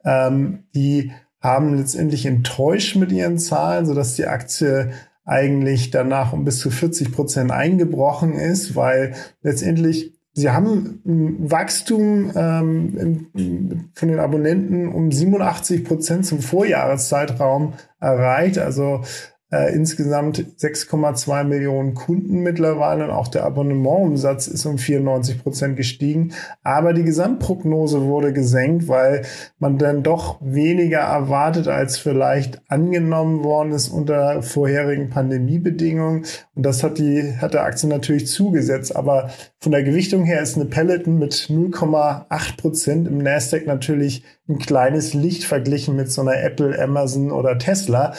ähm, 0.04 0.64
die 0.74 1.12
haben 1.40 1.76
letztendlich 1.76 2.26
enttäuscht 2.26 2.96
mit 2.96 3.10
ihren 3.10 3.38
Zahlen, 3.38 3.86
sodass 3.86 4.14
die 4.14 4.26
Aktie 4.26 4.90
eigentlich 5.24 5.90
danach 5.90 6.32
um 6.32 6.44
bis 6.44 6.58
zu 6.58 6.70
40 6.70 7.12
Prozent 7.12 7.50
eingebrochen 7.50 8.34
ist, 8.34 8.76
weil 8.76 9.14
letztendlich 9.42 10.12
sie 10.32 10.50
haben 10.50 11.02
ein 11.04 11.50
Wachstum 11.50 12.32
ähm, 12.34 13.90
von 13.94 14.08
den 14.08 14.18
Abonnenten 14.18 14.92
um 14.92 15.12
87 15.12 15.84
Prozent 15.84 16.26
zum 16.26 16.40
Vorjahreszeitraum 16.40 17.74
erreicht. 18.00 18.58
Also 18.58 19.02
äh, 19.52 19.74
insgesamt 19.74 20.38
6,2 20.58 21.44
Millionen 21.44 21.94
Kunden 21.94 22.40
mittlerweile 22.40 23.04
und 23.04 23.10
auch 23.10 23.28
der 23.28 23.44
Abonnementumsatz 23.44 24.48
ist 24.48 24.64
um 24.64 24.78
94 24.78 25.42
Prozent 25.42 25.76
gestiegen. 25.76 26.32
Aber 26.62 26.94
die 26.94 27.04
Gesamtprognose 27.04 28.02
wurde 28.02 28.32
gesenkt, 28.32 28.88
weil 28.88 29.22
man 29.58 29.76
dann 29.76 30.02
doch 30.02 30.38
weniger 30.40 31.00
erwartet, 31.00 31.68
als 31.68 31.98
vielleicht 31.98 32.62
angenommen 32.68 33.44
worden 33.44 33.72
ist 33.72 33.90
unter 33.90 34.42
vorherigen 34.42 35.10
Pandemiebedingungen. 35.10 36.24
Und 36.54 36.66
das 36.66 36.82
hat 36.82 36.96
die, 36.98 37.34
hat 37.38 37.52
der 37.52 37.64
Aktie 37.64 37.88
natürlich 37.88 38.28
zugesetzt. 38.28 38.96
Aber 38.96 39.30
von 39.60 39.72
der 39.72 39.82
Gewichtung 39.82 40.24
her 40.24 40.40
ist 40.40 40.56
eine 40.56 40.64
Peloton 40.64 41.18
mit 41.18 41.34
0,8 41.34 42.56
Prozent 42.56 43.06
im 43.06 43.18
Nasdaq 43.18 43.66
natürlich 43.66 44.24
ein 44.48 44.58
kleines 44.58 45.14
Licht 45.14 45.44
verglichen 45.44 45.94
mit 45.94 46.10
so 46.10 46.22
einer 46.22 46.42
Apple, 46.42 46.80
Amazon 46.82 47.30
oder 47.30 47.58
Tesla. 47.58 48.14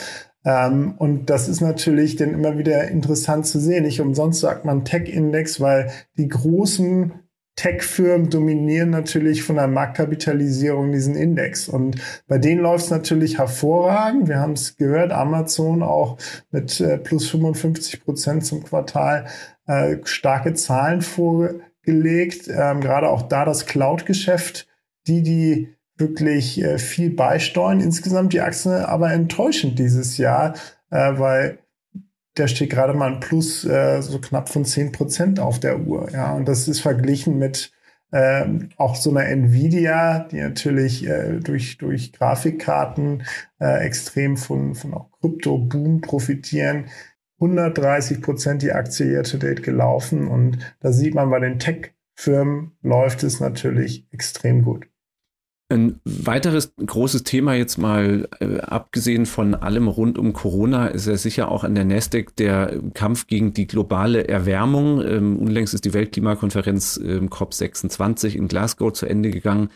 Ähm, 0.45 0.95
und 0.97 1.29
das 1.29 1.47
ist 1.47 1.61
natürlich 1.61 2.15
dann 2.15 2.33
immer 2.33 2.57
wieder 2.57 2.87
interessant 2.89 3.45
zu 3.45 3.59
sehen. 3.59 3.83
Nicht 3.83 4.01
umsonst 4.01 4.41
sagt 4.41 4.65
man 4.65 4.85
Tech-Index, 4.85 5.61
weil 5.61 5.91
die 6.17 6.27
großen 6.27 7.13
Tech-Firmen 7.55 8.29
dominieren 8.31 8.89
natürlich 8.89 9.43
von 9.43 9.57
der 9.57 9.67
Marktkapitalisierung 9.67 10.91
diesen 10.91 11.15
Index. 11.15 11.69
Und 11.69 11.97
bei 12.27 12.39
denen 12.39 12.61
läuft 12.61 12.85
es 12.85 12.91
natürlich 12.91 13.37
hervorragend. 13.37 14.27
Wir 14.27 14.39
haben 14.39 14.53
es 14.53 14.75
gehört, 14.75 15.11
Amazon 15.11 15.83
auch 15.83 16.17
mit 16.49 16.79
äh, 16.81 16.97
plus 16.97 17.29
55 17.29 18.03
Prozent 18.03 18.45
zum 18.45 18.63
Quartal 18.63 19.27
äh, 19.67 19.97
starke 20.03 20.55
Zahlen 20.55 21.01
vorgelegt. 21.01 22.47
Ähm, 22.47 22.81
gerade 22.81 23.09
auch 23.09 23.21
da 23.21 23.45
das 23.45 23.67
Cloud-Geschäft, 23.67 24.67
die, 25.05 25.21
die 25.21 25.72
wirklich 25.97 26.61
äh, 26.61 26.77
viel 26.77 27.11
beisteuern. 27.11 27.79
Insgesamt 27.79 28.33
die 28.33 28.41
Achse 28.41 28.87
aber 28.87 29.11
enttäuschend 29.11 29.79
dieses 29.79 30.17
Jahr, 30.17 30.53
äh, 30.89 31.17
weil 31.17 31.59
da 32.35 32.47
steht 32.47 32.71
gerade 32.71 32.93
mal 32.93 33.13
ein 33.13 33.19
Plus 33.19 33.63
äh, 33.65 34.01
so 34.01 34.19
knapp 34.19 34.49
von 34.49 34.65
10 34.65 34.91
Prozent 34.91 35.39
auf 35.39 35.59
der 35.59 35.81
Uhr. 35.81 36.09
Ja, 36.11 36.33
und 36.33 36.47
das 36.47 36.67
ist 36.67 36.81
verglichen 36.81 37.37
mit 37.37 37.71
äh, 38.11 38.45
auch 38.77 38.95
so 38.95 39.09
einer 39.09 39.27
Nvidia, 39.27 40.27
die 40.31 40.39
natürlich 40.39 41.07
äh, 41.07 41.39
durch, 41.39 41.77
durch 41.77 42.13
Grafikkarten 42.13 43.23
äh, 43.59 43.85
extrem 43.85 44.37
von, 44.37 44.75
von 44.75 44.93
auch 44.93 45.11
Krypto-Boom 45.19 46.01
profitieren. 46.01 46.85
130 47.39 48.21
Prozent 48.21 48.61
die 48.61 48.71
Aktie 48.71 49.07
year 49.07 49.23
to 49.23 49.37
date 49.37 49.63
gelaufen 49.63 50.27
und 50.27 50.59
da 50.79 50.91
sieht 50.91 51.13
man 51.13 51.29
bei 51.29 51.39
den 51.39 51.59
Tech-Firmen 51.59 52.71
läuft 52.81 53.23
es 53.23 53.39
natürlich 53.39 54.07
extrem 54.11 54.63
gut. 54.63 54.87
Ein 55.73 55.99
weiteres 56.05 56.71
großes 56.77 57.23
Thema 57.23 57.55
jetzt 57.55 57.79
mal, 57.79 58.29
äh, 58.39 58.59
abgesehen 58.59 59.25
von 59.25 59.55
allem 59.55 59.87
rund 59.87 60.19
um 60.19 60.31
Corona, 60.31 60.85
ist 60.85 61.07
ja 61.07 61.17
sicher 61.17 61.49
auch 61.49 61.63
an 61.63 61.73
der 61.73 61.83
Nasdaq 61.83 62.35
der 62.35 62.79
Kampf 62.93 63.25
gegen 63.25 63.55
die 63.55 63.65
globale 63.65 64.27
Erwärmung. 64.27 65.03
Ähm, 65.03 65.37
unlängst 65.37 65.73
ist 65.73 65.85
die 65.85 65.95
Weltklimakonferenz 65.95 66.99
ähm, 67.03 67.29
COP26 67.29 68.35
in 68.35 68.47
Glasgow 68.47 68.93
zu 68.93 69.07
Ende 69.07 69.31
gegangen. 69.31 69.69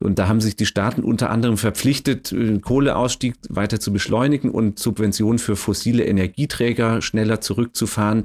Und 0.00 0.18
da 0.18 0.26
haben 0.26 0.40
sich 0.40 0.56
die 0.56 0.66
Staaten 0.66 1.04
unter 1.04 1.30
anderem 1.30 1.58
verpflichtet, 1.58 2.32
äh, 2.32 2.58
Kohleausstieg 2.58 3.36
weiter 3.48 3.78
zu 3.78 3.92
beschleunigen 3.92 4.50
und 4.50 4.80
Subventionen 4.80 5.38
für 5.38 5.54
fossile 5.54 6.06
Energieträger 6.06 7.00
schneller 7.02 7.40
zurückzufahren. 7.40 8.24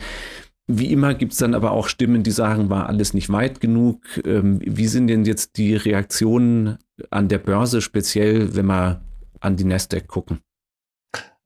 Wie 0.78 0.92
immer 0.92 1.14
gibt 1.14 1.34
es 1.34 1.40
dann 1.40 1.54
aber 1.54 1.72
auch 1.72 1.88
Stimmen, 1.88 2.24
die 2.24 2.32
sagen, 2.32 2.70
war 2.70 2.88
alles 2.88 3.14
nicht 3.14 3.32
weit 3.32 3.60
genug. 3.62 4.02
Ähm, 4.26 4.60
wie 4.64 4.88
sind 4.88 5.08
denn 5.08 5.26
jetzt 5.26 5.58
die 5.58 5.76
Reaktionen 5.76 6.78
an 7.10 7.28
der 7.28 7.40
Börse, 7.40 7.82
speziell 7.82 8.56
wenn 8.56 8.68
wir 8.68 9.02
an 9.40 9.58
die 9.58 9.64
Nasdaq 9.64 10.08
gucken? 10.08 10.40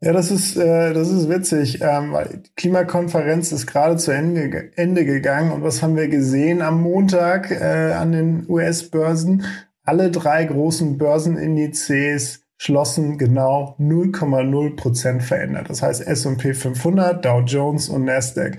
Ja, 0.02 0.14
das 0.14 0.30
ist, 0.30 0.56
äh, 0.56 0.94
das 0.94 1.10
ist 1.10 1.30
witzig. 1.30 1.80
Ähm, 1.82 2.16
die 2.32 2.52
Klimakonferenz 2.56 3.52
ist 3.52 3.66
gerade 3.66 3.98
zu 3.98 4.12
Ende, 4.12 4.72
Ende 4.76 5.06
gegangen. 5.06 5.52
Und 5.52 5.64
was 5.64 5.82
haben 5.82 5.96
wir 5.96 6.08
gesehen 6.08 6.62
am 6.62 6.82
Montag 6.82 7.50
äh, 7.50 7.94
an 7.94 8.12
den 8.12 8.46
US-Börsen? 8.48 9.46
Alle 9.84 10.12
drei 10.12 10.46
großen 10.46 10.98
Börsenindizes 10.98 12.45
schlossen 12.58 13.18
genau 13.18 13.76
0,0 13.80 14.76
Prozent 14.78 15.24
verändert. 15.24 15.70
Das 15.70 15.82
heißt 15.82 16.08
S&P 16.08 16.54
500, 16.54 17.24
Dow 17.24 17.42
Jones 17.42 17.90
und 17.90 18.06
Nasdaq. 18.06 18.58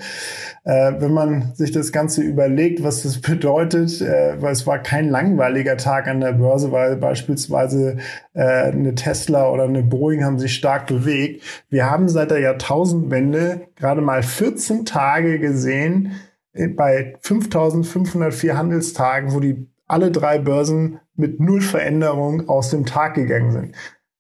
Äh, 0.65 0.93
wenn 0.99 1.13
man 1.13 1.55
sich 1.55 1.73
das 1.73 1.93
Ganze 1.93 2.23
überlegt, 2.23 2.83
was 2.83 3.05
das 3.05 3.21
bedeutet, 3.21 4.01
äh, 4.03 4.41
weil 4.41 4.53
es 4.53 4.67
war 4.67 4.81
kein 4.81 5.09
langweiliger 5.09 5.79
Tag 5.79 6.09
an 6.09 6.21
der 6.21 6.33
Börse, 6.33 6.73
weil 6.73 6.97
beispielsweise 6.97 7.97
äh, 8.35 8.43
eine 8.43 8.95
Tesla 8.95 9.49
oder 9.51 9.65
eine 9.65 9.83
Boeing 9.83 10.25
haben 10.25 10.39
sich 10.39 10.55
stark 10.55 10.87
bewegt. 10.87 11.43
Wir 11.71 11.91
haben 11.91 12.09
seit 12.09 12.31
der 12.31 12.41
Jahrtausendwende 12.41 13.69
gerade 13.77 14.03
mal 14.03 14.23
14 14.23 14.85
Tage 14.85 15.39
gesehen 15.39 16.13
äh, 16.53 16.69
bei 16.69 17.15
5504 17.23 18.59
Handelstagen, 18.59 19.33
wo 19.33 19.41
die 19.41 19.67
alle 19.87 20.11
drei 20.11 20.39
Börsen 20.39 21.01
mit 21.15 21.41
null 21.41 21.61
Veränderung 21.61 22.49
aus 22.49 22.71
dem 22.71 22.87
Tag 22.87 23.15
gegangen 23.15 23.53
sind. 23.53 23.75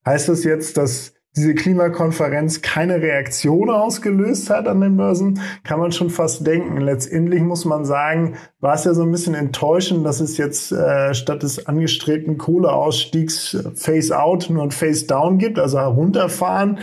Heißt 0.04 0.28
das 0.28 0.44
jetzt, 0.44 0.76
dass 0.76 1.14
diese 1.37 1.54
Klimakonferenz 1.54 2.62
keine 2.62 3.02
Reaktion 3.02 3.68
ausgelöst 3.68 4.49
hat 4.49 4.66
an 4.66 4.80
den 4.80 4.96
Börsen, 4.96 5.40
kann 5.64 5.78
man 5.78 5.92
schon 5.92 6.08
fast 6.08 6.46
denken. 6.46 6.80
Letztendlich 6.80 7.42
muss 7.42 7.66
man 7.66 7.85
sagen, 7.85 8.37
war 8.61 8.75
es 8.75 8.85
ja 8.85 8.94
so 8.94 9.02
ein 9.02 9.11
bisschen 9.11 9.35
enttäuschend, 9.35 10.06
dass 10.06 10.20
es 10.20 10.38
jetzt 10.38 10.73
äh, 10.73 11.12
statt 11.12 11.42
des 11.42 11.66
angestrebten 11.66 12.38
Kohleausstiegs 12.38 13.58
Face 13.75 14.12
Out 14.12 14.49
nur 14.49 14.62
ein 14.62 14.70
Face 14.70 15.06
Down 15.06 15.37
gibt, 15.37 15.58
also 15.58 15.78
herunterfahren 15.78 16.78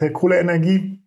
der 0.00 0.12
Kohleenergie. 0.12 1.02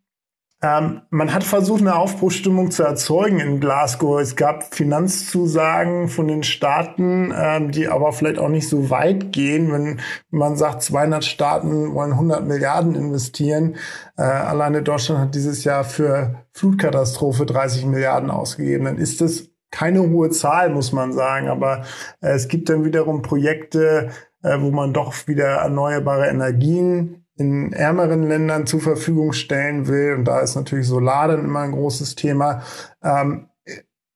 Ähm, 0.64 1.02
man 1.10 1.34
hat 1.34 1.44
versucht, 1.44 1.82
eine 1.82 1.96
Aufbruchstimmung 1.96 2.70
zu 2.70 2.84
erzeugen 2.84 3.40
in 3.40 3.60
Glasgow. 3.60 4.20
Es 4.20 4.36
gab 4.36 4.76
Finanzzusagen 4.76 6.08
von 6.08 6.28
den 6.28 6.44
Staaten, 6.44 7.34
ähm, 7.36 7.72
die 7.72 7.88
aber 7.88 8.14
vielleicht 8.14 8.38
auch 8.38 8.50
nicht 8.50 8.70
so 8.70 8.92
weit 8.92 9.32
gehen, 9.32 9.72
wenn 9.72 10.00
man 10.30 10.58
sagt, 10.58 10.84
200 10.84 11.26
Staaten 11.26 11.96
wollen 11.96 12.12
100 12.12 12.46
Milliarden 12.46 12.94
investieren. 12.94 13.78
Äh, 14.18 14.22
alleine 14.22 14.84
Deutschland 14.84 15.20
hat 15.20 15.36
dieses 15.36 15.64
Jahr 15.64 15.84
für 15.84 16.44
Flutkatastrophe 16.54 17.48
30 17.48 17.86
Milliarden 17.86 18.30
ausgegeben. 18.30 18.86
Dann 18.86 18.98
ist 18.98 19.20
das 19.20 19.50
keine 19.72 20.02
hohe 20.02 20.30
Zahl, 20.30 20.70
muss 20.70 20.92
man 20.92 21.12
sagen. 21.12 21.48
Aber 21.48 21.86
äh, 22.22 22.34
es 22.34 22.48
gibt 22.48 22.70
dann 22.70 22.86
wiederum 22.86 23.24
Projekte, 23.24 24.10
äh, 24.44 24.60
wo 24.60 24.70
man 24.70 24.94
doch 24.94 25.28
wieder 25.28 25.48
erneuerbare 25.48 26.28
Energien 26.28 27.26
in 27.36 27.74
ärmeren 27.74 28.28
Ländern 28.28 28.68
zur 28.68 28.82
Verfügung 28.82 29.34
stellen 29.34 29.88
will. 29.88 30.16
Und 30.18 30.26
da 30.26 30.40
ist 30.42 30.56
natürlich 30.56 30.88
Solar 30.88 31.28
dann 31.28 31.46
immer 31.46 31.62
ein 31.62 31.72
großes 31.72 32.16
Thema. 32.16 32.64
Ähm, 33.04 33.48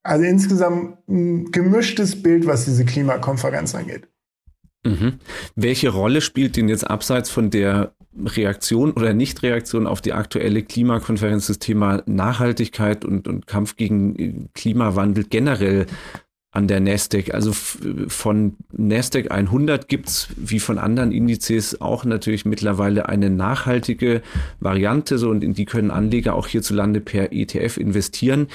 also 0.04 0.24
insgesamt 0.24 0.98
ein 1.10 1.52
gemischtes 1.52 2.22
Bild, 2.22 2.46
was 2.46 2.66
diese 2.66 2.86
Klimakonferenz 2.86 3.74
angeht. 3.74 4.08
Mhm. 4.86 5.20
Welche 5.56 5.90
Rolle 5.90 6.22
spielt 6.22 6.58
denn 6.58 6.70
jetzt 6.70 6.88
abseits 6.88 7.32
von 7.32 7.50
der 7.50 7.96
Reaktion 8.24 8.92
oder 8.92 9.14
Nichtreaktion 9.14 9.88
auf 9.88 10.02
die 10.02 10.14
aktuelle 10.14 10.64
Klimakonferenz 10.64 11.48
das 11.48 11.60
Thema 11.60 12.04
Nachhaltigkeit 12.06 13.04
und, 13.04 13.28
und 13.28 13.48
Kampf 13.48 13.76
gegen 13.76 14.50
Klimawandel 14.54 15.26
generell 15.26 15.88
an 16.56 16.68
der 16.68 16.80
Nasdaq. 16.80 17.34
Also 17.34 17.54
von 17.54 18.56
Nasdaq 18.72 19.32
100 19.32 19.88
gibt's 19.88 20.30
wie 20.36 20.60
von 20.60 20.78
anderen 20.78 21.12
Indizes 21.12 21.82
auch 21.82 22.06
natürlich 22.06 22.46
mittlerweile 22.46 23.08
eine 23.10 23.30
nachhaltige 23.30 24.22
Variante 24.60 25.18
so 25.18 25.30
und 25.30 25.44
in 25.44 25.54
die 25.54 25.66
können 25.66 25.92
Anleger 25.92 26.36
auch 26.36 26.48
hierzulande 26.48 27.02
per 27.02 27.32
ETF 27.32 27.78
investieren. 27.78 28.48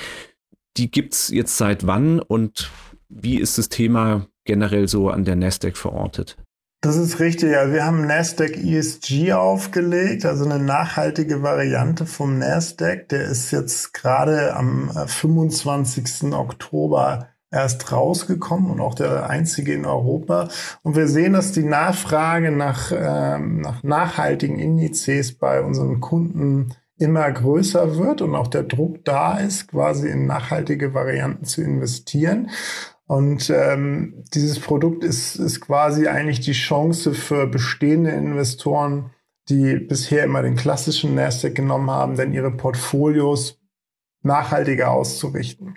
die 0.77 0.91
gibt 0.91 1.15
es 1.15 1.29
jetzt 1.29 1.57
seit 1.57 1.87
wann 1.87 2.21
und 2.21 2.71
wie 3.09 3.39
ist 3.39 3.59
das 3.59 3.69
Thema 3.69 4.27
generell 4.45 4.89
so 4.89 5.11
an 5.11 5.25
der 5.25 5.37
Nasdaq 5.37 5.77
verortet? 5.77 6.37
Das 6.83 6.97
ist 6.97 7.21
richtig. 7.21 7.55
Also 7.57 7.75
wir 7.75 7.85
haben 7.85 8.07
Nasdaq 8.07 8.57
ESG 8.57 9.35
aufgelegt, 9.35 10.25
also 10.25 10.47
eine 10.47 10.59
nachhaltige 10.59 11.43
Variante 11.43 12.07
vom 12.07 12.39
Nasdaq. 12.39 13.11
Der 13.11 13.25
ist 13.25 13.51
jetzt 13.51 13.93
gerade 13.93 14.55
am 14.57 14.91
25. 14.91 16.23
Äh, 16.23 16.35
Oktober 16.35 17.29
erst 17.51 17.91
rausgekommen 17.93 18.71
und 18.71 18.81
auch 18.81 18.95
der 18.95 19.29
einzige 19.29 19.73
in 19.75 19.85
Europa. 19.85 20.49
Und 20.83 20.97
wir 20.97 21.09
sehen, 21.09 21.33
dass 21.33 21.53
die 21.53 21.65
Nachfrage 21.65 22.51
nach, 22.51 22.93
ähm, 22.95 23.61
nach 23.61 23.83
nachhaltigen 23.83 24.59
Indizes 24.59 25.37
bei 25.37 25.63
unseren 25.63 26.01
Kunden 26.01 26.75
immer 26.99 27.31
größer 27.31 27.97
wird 27.97 28.21
und 28.21 28.35
auch 28.35 28.49
der 28.49 28.63
Druck 28.63 29.05
da 29.05 29.39
ist, 29.39 29.69
quasi 29.69 30.09
in 30.09 30.27
nachhaltige 30.27 30.93
Varianten 30.93 31.45
zu 31.45 31.63
investieren. 31.63 32.51
Und 33.07 33.51
ähm, 33.51 34.23
dieses 34.35 34.61
Produkt 34.61 35.03
ist, 35.03 35.35
ist 35.37 35.61
quasi 35.61 36.07
eigentlich 36.07 36.41
die 36.41 36.53
Chance 36.53 37.15
für 37.15 37.47
bestehende 37.47 38.11
Investoren, 38.11 39.11
die 39.49 39.77
bisher 39.77 40.25
immer 40.25 40.43
den 40.43 40.55
klassischen 40.55 41.17
Nasdaq 41.17 41.57
genommen 41.57 41.91
haben, 41.91 42.17
denn 42.17 42.33
ihre 42.33 42.53
Portfolios 42.53 43.59
nachhaltiger 44.23 44.93
auszurichten. 44.93 45.77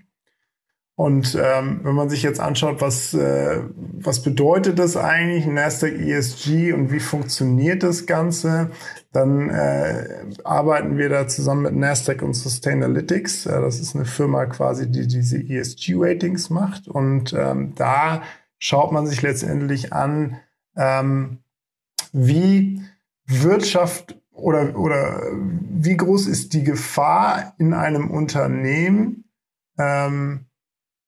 Und 0.95 1.35
ähm, 1.41 1.79
wenn 1.83 1.95
man 1.95 2.09
sich 2.09 2.21
jetzt 2.21 2.39
anschaut, 2.39 2.79
was, 2.79 3.15
äh, 3.15 3.61
was 3.93 4.21
bedeutet 4.21 4.77
das 4.77 4.95
eigentlich, 4.95 5.47
Nasdaq 5.47 5.93
ESG 5.93 6.71
und 6.71 6.91
wie 6.91 6.99
funktioniert 6.99 7.81
das 7.81 8.05
Ganze, 8.05 8.69
dann 9.11 9.49
äh, 9.49 10.23
arbeiten 10.43 10.97
wir 10.97 11.09
da 11.09 11.27
zusammen 11.27 11.63
mit 11.63 11.75
Nasdaq 11.75 12.21
und 12.21 12.35
Sustainalytics. 12.35 13.47
Äh, 13.47 13.59
das 13.59 13.79
ist 13.79 13.95
eine 13.95 14.05
Firma 14.05 14.45
quasi, 14.45 14.89
die 14.91 15.07
diese 15.07 15.37
ESG-Ratings 15.37 16.51
macht. 16.51 16.87
Und 16.87 17.33
ähm, 17.33 17.73
da 17.75 18.21
schaut 18.59 18.91
man 18.91 19.07
sich 19.07 19.23
letztendlich 19.23 19.93
an, 19.93 20.37
ähm, 20.75 21.39
wie 22.11 22.81
Wirtschaft 23.25 24.21
oder, 24.31 24.77
oder 24.77 25.23
wie 25.31 25.97
groß 25.97 26.27
ist 26.27 26.53
die 26.53 26.63
Gefahr 26.63 27.55
in 27.57 27.73
einem 27.73 28.11
Unternehmen, 28.11 29.25
ähm, 29.79 30.45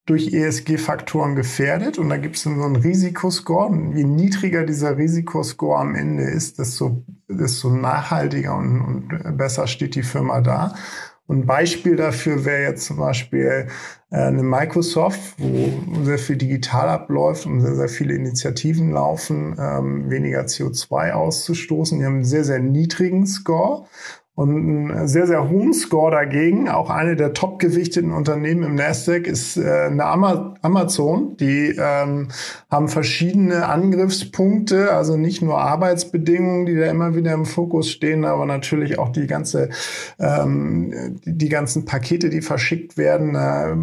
durch 0.06 0.34
ESG-Faktoren 0.34 1.36
gefährdet. 1.36 1.98
Und 1.98 2.10
da 2.10 2.18
gibt 2.18 2.36
es 2.36 2.44
so 2.44 2.50
einen 2.50 2.76
Risikoscore. 2.76 3.68
Und 3.68 3.96
je 3.96 4.04
niedriger 4.04 4.66
dieser 4.66 4.98
Risikoscore 4.98 5.80
am 5.80 5.96
Ende 5.96 6.24
ist, 6.24 6.60
desto, 6.60 7.04
desto 7.28 7.70
nachhaltiger 7.70 8.56
und, 8.56 8.82
und 8.82 9.38
besser 9.38 9.68
steht 9.68 9.96
die 9.96 10.04
Firma 10.04 10.42
da. 10.42 10.76
Und 11.28 11.40
ein 11.40 11.46
Beispiel 11.48 11.96
dafür 11.96 12.46
wäre 12.46 12.62
jetzt 12.62 12.86
zum 12.86 12.98
Beispiel 12.98 13.68
äh, 14.12 14.16
eine 14.16 14.44
Microsoft, 14.44 15.20
wo 15.40 16.04
sehr 16.04 16.20
viel 16.20 16.36
digital 16.36 16.88
abläuft 16.88 17.48
und 17.48 17.62
sehr, 17.62 17.76
sehr 17.76 17.90
viele 17.90 18.14
Initiativen 18.14 18.92
laufen, 18.92 19.56
ähm, 19.60 20.12
weniger 20.12 20.42
CO2 20.42 21.14
auszustoßen. 21.14 21.98
Die 21.98 22.06
haben 22.06 22.16
einen 22.16 22.24
sehr, 22.26 22.44
sehr 22.44 22.60
niedrigen 22.60 23.26
Score 23.26 23.88
und 24.36 24.50
einen 24.50 25.08
sehr, 25.08 25.28
sehr 25.28 25.50
hohen 25.50 25.74
Score 25.74 26.12
dagegen, 26.12 26.68
auch 26.68 26.90
eine 26.90 27.16
der 27.16 27.34
topgewichteten 27.34 28.12
Unternehmen 28.12 28.64
im 28.64 28.76
Nasdaq, 28.76 29.28
ist 29.28 29.56
äh, 29.56 29.88
eine 29.90 30.04
Amazon. 30.06 31.38
Die 31.38 31.74
ähm, 31.78 32.28
haben 32.70 32.90
verschiedene 32.90 33.68
Angriffspunkte, 33.68 34.92
also 34.92 35.16
nicht 35.16 35.42
nur 35.42 35.60
Arbeitsbedingungen, 35.60 36.66
die 36.66 36.76
da 36.76 36.88
immer 36.88 37.16
wieder 37.16 37.32
im 37.32 37.46
Fokus 37.46 37.90
stehen, 37.90 38.26
aber 38.26 38.46
natürlich 38.46 39.00
auch 39.00 39.10
die 39.10 39.26
ganze, 39.26 39.70
ähm, 40.20 41.22
die, 41.26 41.38
die 41.38 41.50
ganzen 41.50 41.86
Pakete, 41.86 42.30
die 42.30 42.42
verschickt 42.42 42.98
werden. 42.98 43.34
Da 43.34 43.74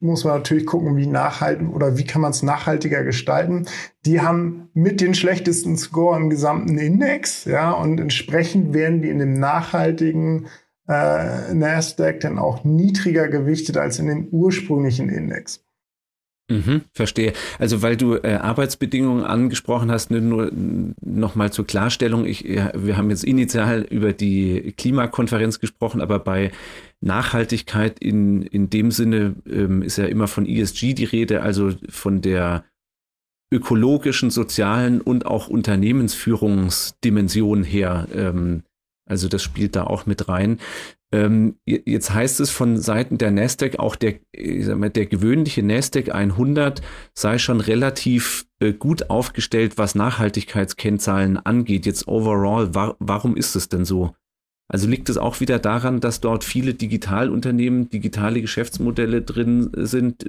muss 0.00 0.24
man 0.24 0.36
natürlich 0.36 0.64
gucken, 0.64 0.96
wie 0.96 1.06
nachhaltig 1.06 1.68
oder 1.70 1.98
wie 1.98 2.04
kann 2.04 2.22
man 2.22 2.30
es 2.30 2.42
nachhaltiger 2.42 3.04
gestalten. 3.04 3.66
Die 4.04 4.20
haben 4.20 4.68
mit 4.74 5.00
den 5.00 5.14
schlechtesten 5.14 5.76
Score 5.76 6.16
im 6.16 6.28
gesamten 6.28 6.76
Index, 6.76 7.44
ja, 7.44 7.70
und 7.70 8.00
entsprechend 8.00 8.74
werden 8.74 9.02
die 9.02 9.08
in 9.08 9.18
dem 9.18 9.38
nachhaltigen 9.38 10.46
äh, 10.88 11.54
Nasdaq 11.54 12.20
dann 12.20 12.38
auch 12.38 12.64
niedriger 12.64 13.28
gewichtet 13.28 13.76
als 13.76 13.98
in 13.98 14.06
dem 14.06 14.26
ursprünglichen 14.26 15.08
Index. 15.08 15.64
Mhm, 16.50 16.82
verstehe. 16.92 17.32
Also 17.58 17.82
weil 17.82 17.96
du 17.96 18.16
äh, 18.16 18.34
Arbeitsbedingungen 18.34 19.24
angesprochen 19.24 19.90
hast, 19.90 20.10
nur 20.10 20.50
nochmal 21.00 21.52
zur 21.52 21.66
Klarstellung. 21.66 22.26
Ich, 22.26 22.44
wir 22.44 22.96
haben 22.96 23.10
jetzt 23.10 23.24
initial 23.24 23.82
über 23.82 24.12
die 24.12 24.74
Klimakonferenz 24.76 25.60
gesprochen, 25.60 26.00
aber 26.00 26.18
bei 26.18 26.50
Nachhaltigkeit 27.00 27.98
in, 28.00 28.42
in 28.42 28.68
dem 28.68 28.90
Sinne 28.90 29.36
ähm, 29.48 29.82
ist 29.82 29.98
ja 29.98 30.04
immer 30.06 30.28
von 30.28 30.46
ESG 30.46 30.94
die 30.94 31.04
Rede, 31.04 31.42
also 31.42 31.70
von 31.88 32.20
der 32.20 32.64
ökologischen, 33.52 34.30
sozialen 34.30 35.00
und 35.00 35.26
auch 35.26 35.46
Unternehmensführungsdimension 35.48 37.62
her. 37.62 38.08
Ähm, 38.14 38.62
also 39.08 39.28
das 39.28 39.42
spielt 39.42 39.76
da 39.76 39.84
auch 39.84 40.06
mit 40.06 40.28
rein. 40.28 40.58
Ähm, 41.14 41.56
jetzt 41.66 42.14
heißt 42.14 42.40
es 42.40 42.50
von 42.50 42.78
Seiten 42.78 43.18
der 43.18 43.30
Nasdaq, 43.30 43.78
auch 43.78 43.96
der, 43.96 44.14
mal, 44.74 44.88
der 44.88 45.04
gewöhnliche 45.04 45.62
Nasdaq 45.62 46.14
100 46.14 46.80
sei 47.14 47.36
schon 47.36 47.60
relativ 47.60 48.46
äh, 48.60 48.72
gut 48.72 49.10
aufgestellt, 49.10 49.76
was 49.76 49.94
Nachhaltigkeitskennzahlen 49.94 51.36
angeht. 51.36 51.84
Jetzt 51.84 52.08
overall, 52.08 52.74
wa 52.74 52.96
warum 52.98 53.36
ist 53.36 53.56
es 53.56 53.68
denn 53.68 53.84
so? 53.84 54.14
Also 54.68 54.88
liegt 54.88 55.10
es 55.10 55.18
auch 55.18 55.40
wieder 55.40 55.58
daran, 55.58 56.00
dass 56.00 56.20
dort 56.20 56.44
viele 56.44 56.72
Digitalunternehmen, 56.72 57.90
digitale 57.90 58.40
Geschäftsmodelle 58.40 59.20
drin 59.20 59.70
sind? 59.76 60.24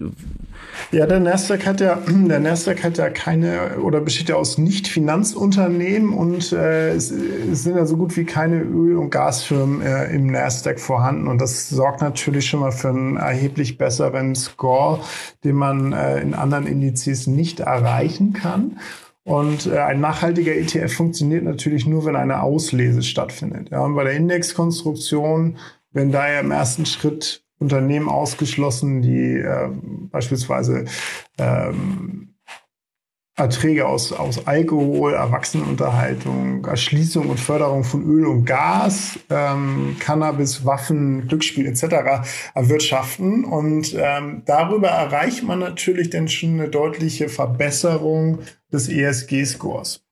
Ja, 0.91 1.05
der 1.07 1.21
Nasdaq 1.21 1.65
hat 1.65 1.79
ja, 1.79 1.97
der 2.07 2.41
Nasdaq 2.41 2.83
hat 2.83 2.97
ja 2.97 3.09
keine 3.09 3.77
oder 3.79 4.01
besteht 4.01 4.27
ja 4.27 4.35
aus 4.35 4.57
Nicht-Finanzunternehmen 4.57 6.13
und 6.13 6.51
äh, 6.51 6.89
es, 6.89 7.07
sind 7.07 7.77
ja 7.77 7.85
so 7.85 7.95
gut 7.95 8.17
wie 8.17 8.25
keine 8.25 8.61
Öl- 8.63 8.97
und 8.97 9.11
Gasfirmen 9.11 9.81
äh, 9.81 10.13
im 10.13 10.27
Nasdaq 10.27 10.79
vorhanden 10.79 11.27
und 11.27 11.39
das 11.39 11.69
sorgt 11.69 12.01
natürlich 12.01 12.47
schon 12.47 12.59
mal 12.59 12.73
für 12.73 12.89
einen 12.89 13.15
erheblich 13.15 13.77
besseren 13.77 14.35
Score, 14.35 14.99
den 15.45 15.55
man 15.55 15.93
äh, 15.93 16.19
in 16.19 16.33
anderen 16.33 16.67
Indizes 16.67 17.27
nicht 17.27 17.61
erreichen 17.61 18.33
kann. 18.33 18.77
Und 19.23 19.67
äh, 19.67 19.77
ein 19.79 20.01
nachhaltiger 20.01 20.53
ETF 20.53 20.93
funktioniert 20.93 21.43
natürlich 21.43 21.85
nur, 21.85 22.05
wenn 22.05 22.15
eine 22.15 22.41
Auslese 22.41 23.03
stattfindet. 23.03 23.69
Ja, 23.71 23.81
und 23.81 23.95
bei 23.95 24.03
der 24.03 24.13
Indexkonstruktion 24.13 25.57
werden 25.91 26.11
daher 26.11 26.41
im 26.41 26.51
ersten 26.51 26.85
Schritt 26.85 27.43
Unternehmen 27.59 28.09
ausgeschlossen, 28.09 29.01
die 29.01 29.37
äh, 29.37 29.69
beispielsweise 30.11 30.85
ähm, 31.37 32.33
Erträge 33.35 33.87
aus, 33.87 34.13
aus 34.13 34.45
Alkohol, 34.45 35.13
Erwachsenenunterhaltung, 35.13 36.65
Erschließung 36.65 37.29
und 37.29 37.39
Förderung 37.39 37.83
von 37.83 38.03
Öl 38.03 38.27
und 38.27 38.45
Gas, 38.45 39.17
ähm, 39.31 39.95
Cannabis, 39.99 40.65
Waffen, 40.65 41.27
Glücksspiel 41.27 41.65
etc. 41.65 42.27
erwirtschaften. 42.53 43.43
Und 43.43 43.95
ähm, 43.97 44.43
darüber 44.45 44.89
erreicht 44.89 45.43
man 45.43 45.59
natürlich 45.59 46.11
dann 46.11 46.27
schon 46.27 46.59
eine 46.59 46.69
deutliche 46.69 47.27
Verbesserung 47.27 48.39
des 48.73 48.89
ESG-Scores. 48.89 50.03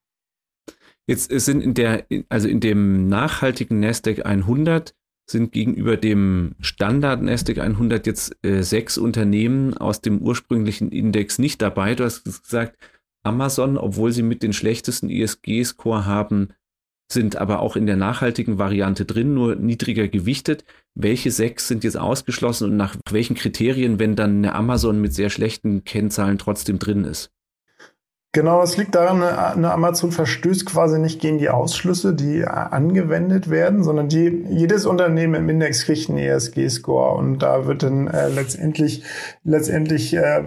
Jetzt 1.07 1.29
sind 1.29 1.61
in 1.61 1.73
der, 1.73 2.05
also 2.29 2.47
in 2.47 2.59
dem 2.59 3.07
nachhaltigen 3.07 3.79
Nasdaq 3.79 4.25
100 4.25 4.95
sind 5.29 5.51
gegenüber 5.51 5.97
dem 5.97 6.55
Standard 6.59 7.21
Nasdaq 7.21 7.57
100 7.57 8.05
jetzt 8.05 8.37
äh, 8.45 8.61
sechs 8.61 8.97
Unternehmen 8.97 9.75
aus 9.77 10.01
dem 10.01 10.21
ursprünglichen 10.21 10.91
Index 10.91 11.39
nicht 11.39 11.61
dabei. 11.61 11.95
Du 11.95 12.03
hast 12.03 12.23
gesagt, 12.23 12.77
Amazon, 13.23 13.77
obwohl 13.77 14.11
sie 14.11 14.23
mit 14.23 14.43
den 14.43 14.53
schlechtesten 14.53 15.09
ESG-Score 15.09 16.05
haben, 16.05 16.49
sind 17.11 17.35
aber 17.35 17.59
auch 17.59 17.75
in 17.75 17.85
der 17.85 17.97
nachhaltigen 17.97 18.57
Variante 18.57 19.05
drin, 19.05 19.33
nur 19.33 19.55
niedriger 19.55 20.07
gewichtet. 20.07 20.63
Welche 20.95 21.31
sechs 21.31 21.67
sind 21.67 21.83
jetzt 21.83 21.97
ausgeschlossen 21.97 22.71
und 22.71 22.77
nach 22.77 22.95
welchen 23.09 23.35
Kriterien, 23.35 23.99
wenn 23.99 24.15
dann 24.15 24.37
eine 24.37 24.55
Amazon 24.55 25.01
mit 25.01 25.13
sehr 25.13 25.29
schlechten 25.29 25.83
Kennzahlen 25.83 26.37
trotzdem 26.37 26.79
drin 26.79 27.03
ist? 27.03 27.31
Genau, 28.33 28.63
es 28.63 28.77
liegt 28.77 28.95
daran, 28.95 29.21
eine 29.21 29.73
Amazon 29.73 30.13
verstößt 30.13 30.65
quasi 30.65 30.99
nicht 30.99 31.19
gegen 31.19 31.37
die 31.37 31.49
Ausschlüsse, 31.49 32.13
die 32.13 32.45
angewendet 32.45 33.49
werden, 33.49 33.83
sondern 33.83 34.07
die, 34.07 34.45
jedes 34.49 34.85
Unternehmen 34.85 35.35
im 35.35 35.49
Index 35.49 35.83
kriegt 35.83 36.09
einen 36.09 36.17
ESG-Score 36.17 37.15
und 37.15 37.39
da 37.39 37.65
wird 37.65 37.83
dann 37.83 38.07
äh, 38.07 38.29
letztendlich, 38.29 39.03
letztendlich 39.43 40.13
äh, 40.13 40.43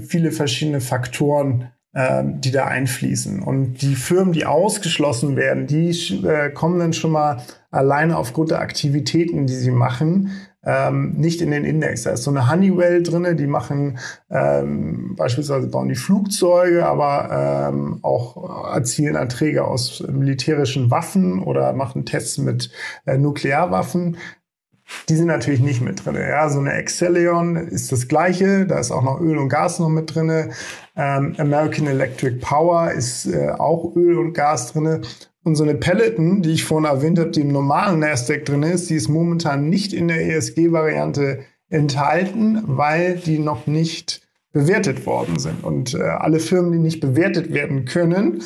viele 0.00 0.32
verschiedene 0.32 0.80
Faktoren 0.80 1.70
ähm, 1.92 2.40
die 2.40 2.52
da 2.52 2.66
einfließen. 2.66 3.42
Und 3.42 3.82
die 3.82 3.96
Firmen, 3.96 4.32
die 4.32 4.46
ausgeschlossen 4.46 5.34
werden, 5.34 5.66
die 5.66 5.90
äh, 6.24 6.50
kommen 6.50 6.78
dann 6.78 6.92
schon 6.92 7.10
mal 7.10 7.42
alleine 7.72 8.16
aufgrund 8.16 8.52
der 8.52 8.60
Aktivitäten, 8.60 9.48
die 9.48 9.54
sie 9.54 9.72
machen, 9.72 10.30
ähm, 10.64 11.12
nicht 11.12 11.40
in 11.40 11.50
den 11.50 11.64
Index. 11.64 12.02
Da 12.02 12.10
ist 12.10 12.24
so 12.24 12.30
eine 12.30 12.50
Honeywell 12.50 13.02
drinne, 13.02 13.34
die 13.34 13.46
machen 13.46 13.98
ähm, 14.30 15.14
beispielsweise 15.16 15.68
bauen 15.68 15.88
die 15.88 15.94
Flugzeuge, 15.94 16.86
aber 16.86 17.70
ähm, 17.72 17.98
auch 18.02 18.74
erzielen 18.74 19.14
Erträge 19.14 19.64
aus 19.64 20.04
militärischen 20.06 20.90
Waffen 20.90 21.42
oder 21.42 21.72
machen 21.72 22.04
Tests 22.04 22.38
mit 22.38 22.70
äh, 23.06 23.16
Nuklearwaffen 23.16 24.16
Die 25.08 25.16
sind 25.16 25.26
natürlich 25.28 25.60
nicht 25.60 25.80
mit 25.80 26.04
drin. 26.04 26.16
Ja, 26.16 26.48
so 26.48 26.58
eine 26.58 26.74
Excellion 26.74 27.56
ist 27.56 27.92
das 27.92 28.08
gleiche. 28.08 28.66
Da 28.66 28.78
ist 28.78 28.90
auch 28.90 29.02
noch 29.02 29.20
Öl 29.20 29.38
und 29.38 29.48
Gas 29.48 29.78
noch 29.78 29.88
mit 29.88 30.14
drin. 30.14 30.52
Ähm, 30.96 31.34
American 31.38 31.86
Electric 31.86 32.36
Power 32.40 32.90
ist 32.90 33.26
äh, 33.26 33.50
auch 33.50 33.94
Öl 33.96 34.18
und 34.18 34.34
Gas 34.34 34.72
drin. 34.72 35.02
Und 35.42 35.54
so 35.54 35.64
eine 35.64 35.74
Peloton, 35.74 36.42
die 36.42 36.52
ich 36.52 36.64
vorhin 36.64 36.90
erwähnt 36.90 37.18
habe, 37.18 37.30
die 37.30 37.40
im 37.40 37.52
normalen 37.52 38.00
Nasdaq 38.00 38.44
drin 38.44 38.62
ist, 38.62 38.90
die 38.90 38.94
ist 38.94 39.08
momentan 39.08 39.68
nicht 39.70 39.92
in 39.92 40.08
der 40.08 40.26
ESG-Variante 40.26 41.40
enthalten, 41.70 42.62
weil 42.66 43.16
die 43.16 43.38
noch 43.38 43.66
nicht 43.66 44.28
bewertet 44.52 45.06
worden 45.06 45.38
sind. 45.38 45.64
Und 45.64 45.94
äh, 45.94 46.02
alle 46.02 46.40
Firmen, 46.40 46.72
die 46.72 46.78
nicht 46.78 47.00
bewertet 47.00 47.52
werden 47.54 47.84
können, 47.84 48.42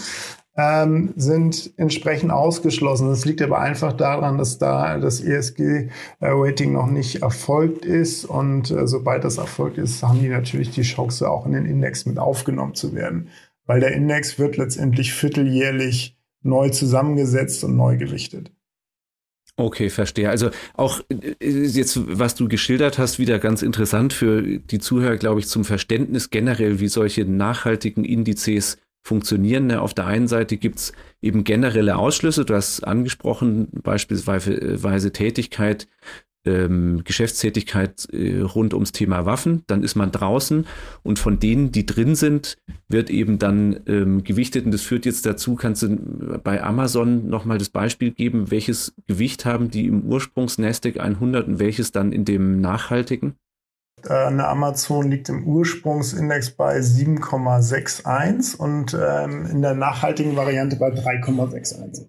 ähm, 0.57 1.12
sind 1.16 1.72
entsprechend 1.76 2.30
ausgeschlossen. 2.30 3.09
Das 3.09 3.24
liegt 3.24 3.42
aber 3.42 3.59
einfach 3.59 3.92
daran, 3.92 4.38
dass 4.38 4.59
da 4.59 4.98
das 4.98 5.20
ESG-Rating 5.20 6.72
noch 6.72 6.87
nicht 6.87 7.22
erfolgt 7.22 7.85
ist. 7.85 8.24
Und 8.24 8.70
äh, 8.70 8.87
sobald 8.87 9.24
das 9.24 9.38
erfolgt 9.38 9.78
ist, 9.78 10.02
haben 10.02 10.20
die 10.20 10.28
natürlich 10.28 10.70
die 10.70 10.83
Chance, 10.83 11.28
auch 11.28 11.46
in 11.46 11.52
den 11.52 11.66
Index 11.66 12.07
mit 12.07 12.18
aufgenommen 12.18 12.74
zu 12.74 12.94
werden. 12.94 13.30
Weil 13.66 13.80
der 13.80 13.92
Index 13.92 14.38
wird 14.38 14.59
letztendlich 14.59 15.12
vierteljährlich 15.14 16.13
neu 16.44 16.68
zusammengesetzt 16.70 17.64
und 17.64 17.76
neu 17.76 17.96
gewichtet. 17.96 18.52
Okay, 19.57 19.88
verstehe. 19.88 20.30
Also 20.30 20.50
auch 20.74 21.00
äh, 21.11 21.35
jetzt, 21.40 22.00
was 22.18 22.35
du 22.35 22.48
geschildert 22.48 22.98
hast, 22.98 23.18
wieder 23.18 23.38
ganz 23.38 23.62
interessant 23.62 24.12
für 24.12 24.42
die 24.42 24.80
Zuhörer, 24.80 25.16
glaube 25.16 25.40
ich, 25.40 25.46
zum 25.46 25.64
Verständnis 25.64 26.30
generell, 26.30 26.80
wie 26.80 26.88
solche 26.88 27.24
nachhaltigen 27.24 28.04
Indizes 28.04 28.78
funktionieren. 29.00 29.68
Ne? 29.68 29.80
Auf 29.80 29.94
der 29.94 30.07
einen 30.07 30.26
Seite 30.26 30.57
gibt's 30.57 30.92
eben 31.22 31.44
generelle 31.44 31.96
Ausschlüsse, 31.96 32.44
du 32.44 32.54
hast 32.54 32.83
angesprochen, 32.83 33.68
beispielsweise 33.70 35.12
Tätigkeit, 35.12 35.87
ähm, 36.44 37.02
Geschäftstätigkeit 37.04 38.09
äh, 38.12 38.40
rund 38.40 38.74
ums 38.74 38.92
Thema 38.92 39.26
Waffen, 39.26 39.62
dann 39.66 39.83
ist 39.83 39.94
man 39.94 40.12
draußen 40.12 40.66
und 41.02 41.18
von 41.18 41.38
denen, 41.38 41.72
die 41.72 41.87
drin 41.87 42.14
sind, 42.14 42.59
wird 42.88 43.11
eben 43.11 43.38
dann 43.38 43.80
ähm, 43.87 44.24
gewichtet 44.24 44.64
und 44.64 44.72
das 44.72 44.83
führt 44.83 45.07
jetzt 45.07 45.26
dazu, 45.26 45.54
kannst 45.54 45.83
du 45.83 46.38
bei 46.42 46.62
Amazon 46.62 47.28
nochmal 47.28 47.59
das 47.59 47.70
Beispiel 47.70 48.11
geben, 48.11 48.50
welches 48.50 48.94
Gewicht 49.07 49.44
haben 49.44 49.70
die 49.70 49.87
im 49.87 50.02
Ursprungs 50.02 50.59
Nasdaq 50.59 51.00
100 51.00 51.48
und 51.48 51.59
welches 51.59 51.92
dann 51.92 52.12
in 52.12 52.24
dem 52.24 52.61
nachhaltigen? 52.61 53.35
Eine 54.09 54.48
Amazon 54.48 55.11
liegt 55.11 55.30
im 55.30 55.46
Ursprungsindex 55.46 56.50
bei 56.50 56.78
7,61 56.78 58.57
und 58.57 58.94
ähm, 59.00 59.46
in 59.46 59.62
der 59.62 59.74
nachhaltigen 59.74 60.37
Variante 60.37 60.76
bei 60.76 60.88
3,61. 60.88 62.09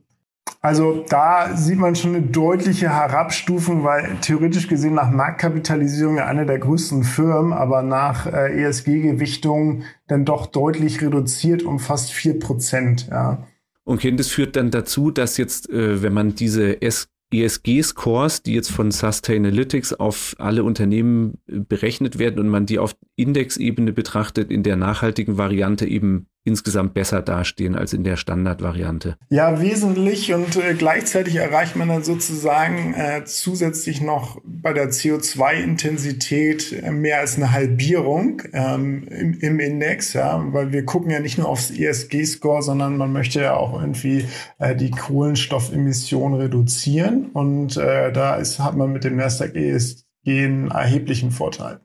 Also 0.66 1.06
da 1.10 1.56
sieht 1.56 1.78
man 1.78 1.96
schon 1.96 2.16
eine 2.16 2.26
deutliche 2.26 2.90
Herabstufung, 2.90 3.84
weil 3.84 4.18
theoretisch 4.22 4.68
gesehen 4.68 4.96
nach 4.96 5.12
Marktkapitalisierung 5.12 6.18
ja 6.18 6.26
eine 6.26 6.48
der 6.48 6.58
größten 6.58 7.04
Firmen, 7.04 7.54
aber 7.54 7.84
nach 7.84 8.26
äh, 8.26 8.64
ESG-Gewichtung 8.64 9.84
dann 10.08 10.26
doch 10.26 10.48
deutlich 10.48 11.04
reduziert 11.04 11.62
um 11.62 11.78
fast 11.78 12.12
4 12.12 12.40
Prozent. 12.40 13.08
Ja. 13.12 13.46
Okay, 13.86 14.12
das 14.16 14.30
führt 14.30 14.56
dann 14.56 14.72
dazu, 14.72 15.12
dass 15.12 15.38
jetzt, 15.38 15.70
äh, 15.70 16.02
wenn 16.02 16.14
man 16.14 16.34
diese 16.34 16.82
ESG-Scores, 16.82 18.42
die 18.42 18.56
jetzt 18.56 18.72
von 18.72 18.90
Sustainalytics 18.90 19.94
auf 19.94 20.36
alle 20.40 20.64
Unternehmen 20.64 21.38
äh, 21.48 21.60
berechnet 21.60 22.18
werden 22.18 22.40
und 22.40 22.50
man 22.50 22.66
die 22.66 22.80
auf 22.80 22.96
Indexebene 23.16 23.94
betrachtet, 23.94 24.50
in 24.50 24.64
der 24.64 24.78
nachhaltigen 24.78 25.38
Variante 25.38 25.86
eben 25.86 26.26
insgesamt 26.46 26.94
besser 26.94 27.22
dastehen 27.22 27.76
als 27.76 27.92
in 27.92 28.04
der 28.04 28.16
Standardvariante. 28.16 29.18
Ja, 29.30 29.60
wesentlich 29.60 30.34
und 30.34 30.56
äh, 30.56 30.76
gleichzeitig 30.76 31.36
erreicht 31.36 31.76
man 31.76 31.90
dann 31.90 32.04
sozusagen 32.04 32.94
äh, 32.94 33.26
zusätzlich 33.26 34.00
noch 34.00 34.40
bei 34.46 34.72
der 34.72 34.92
CO2-Intensität 34.92 36.72
äh, 36.72 36.92
mehr 36.92 37.20
als 37.20 37.36
eine 37.36 37.52
Halbierung 37.52 38.44
ähm, 38.54 39.08
im, 39.08 39.40
im, 39.40 39.60
Index, 39.60 40.14
ja, 40.14 40.42
weil 40.54 40.72
wir 40.72 40.86
gucken 40.86 41.10
ja 41.10 41.20
nicht 41.20 41.40
nur 41.40 41.50
aufs 41.50 41.72
ESG-Score, 41.72 42.62
sondern 42.62 42.98
man 42.98 43.12
möchte 43.12 43.42
ja 43.42 43.56
auch 43.56 43.82
irgendwie 43.82 44.26
äh, 44.60 44.76
die 44.76 44.92
Kohlenstoffemissionen 44.92 46.40
reduzieren 46.40 47.32
und 47.32 47.76
äh, 47.76 48.12
da 48.12 48.36
ist, 48.36 48.60
hat 48.60 48.78
man 48.78 48.94
mit 48.94 49.04
dem 49.04 49.16
Nasdaq 49.16 49.56
ESG 49.56 50.06
einen 50.28 50.70
erheblichen 50.70 51.32
Vorteil. 51.32 51.80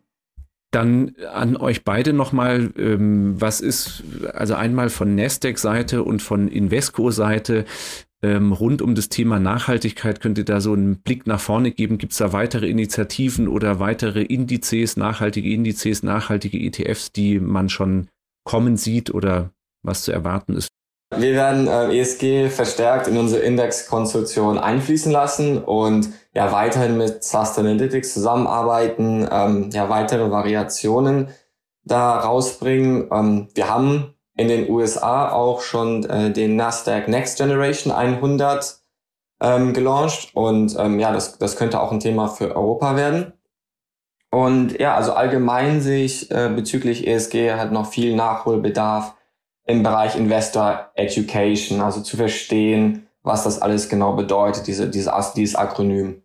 Dann 0.70 1.16
an 1.32 1.56
euch 1.56 1.84
beide 1.84 2.12
nochmal, 2.12 2.70
ähm, 2.76 3.40
was 3.40 3.60
ist, 3.60 4.04
also 4.32 4.54
einmal 4.54 4.88
von 4.88 5.14
Nasdaq-Seite 5.16 6.04
und 6.04 6.22
von 6.22 6.46
Invesco-Seite 6.46 7.64
ähm, 8.22 8.52
rund 8.52 8.82
um 8.82 8.94
das 8.94 9.08
Thema 9.08 9.40
Nachhaltigkeit, 9.40 10.20
könnt 10.20 10.38
ihr 10.38 10.44
da 10.44 10.60
so 10.60 10.72
einen 10.72 11.00
Blick 11.00 11.26
nach 11.26 11.40
vorne 11.40 11.70
geben? 11.70 11.98
Gibt 11.98 12.12
es 12.12 12.18
da 12.18 12.32
weitere 12.32 12.68
Initiativen 12.68 13.48
oder 13.48 13.80
weitere 13.80 14.22
Indizes, 14.22 14.96
nachhaltige 14.96 15.50
Indizes, 15.50 16.02
nachhaltige 16.02 16.58
ETFs, 16.58 17.12
die 17.12 17.40
man 17.40 17.68
schon 17.68 18.08
kommen 18.44 18.76
sieht 18.76 19.12
oder 19.12 19.50
was 19.82 20.02
zu 20.02 20.12
erwarten 20.12 20.54
ist? 20.54 20.68
Wir 21.16 21.32
werden 21.32 21.66
äh, 21.66 21.98
ESG 21.98 22.50
verstärkt 22.50 23.08
in 23.08 23.16
unsere 23.16 23.42
Indexkonstruktion 23.42 24.58
einfließen 24.58 25.10
lassen 25.10 25.58
und 25.58 26.10
ja 26.34 26.52
weiterhin 26.52 26.96
mit 26.96 27.24
Sustainalytics 27.24 28.14
zusammenarbeiten, 28.14 29.28
ähm, 29.30 29.70
ja 29.72 29.88
weitere 29.88 30.30
Variationen 30.30 31.28
da 31.84 32.18
rausbringen. 32.18 33.08
Ähm, 33.12 33.48
wir 33.54 33.68
haben 33.68 34.14
in 34.36 34.48
den 34.48 34.70
USA 34.70 35.30
auch 35.30 35.60
schon 35.60 36.04
äh, 36.04 36.32
den 36.32 36.56
Nasdaq 36.56 37.08
Next 37.08 37.38
Generation 37.38 37.92
100 37.92 38.80
ähm, 39.42 39.74
gelauncht 39.74 40.30
und 40.34 40.76
ähm, 40.78 41.00
ja, 41.00 41.12
das, 41.12 41.38
das 41.38 41.56
könnte 41.56 41.80
auch 41.80 41.92
ein 41.92 42.00
Thema 42.00 42.28
für 42.28 42.54
Europa 42.54 42.96
werden. 42.96 43.32
Und 44.30 44.78
ja, 44.78 44.94
also 44.94 45.12
allgemein 45.12 45.80
sehe 45.80 46.04
ich 46.04 46.30
äh, 46.30 46.48
bezüglich 46.54 47.06
ESG 47.06 47.52
hat 47.52 47.72
noch 47.72 47.90
viel 47.90 48.14
Nachholbedarf 48.14 49.14
im 49.64 49.82
Bereich 49.82 50.16
Investor 50.16 50.90
Education, 50.94 51.80
also 51.80 52.00
zu 52.00 52.16
verstehen, 52.16 53.08
was 53.22 53.44
das 53.44 53.60
alles 53.60 53.88
genau 53.88 54.14
bedeutet, 54.14 54.66
diese, 54.66 54.88
diese, 54.88 55.12
dieses 55.36 55.56
Akronym. 55.56 56.22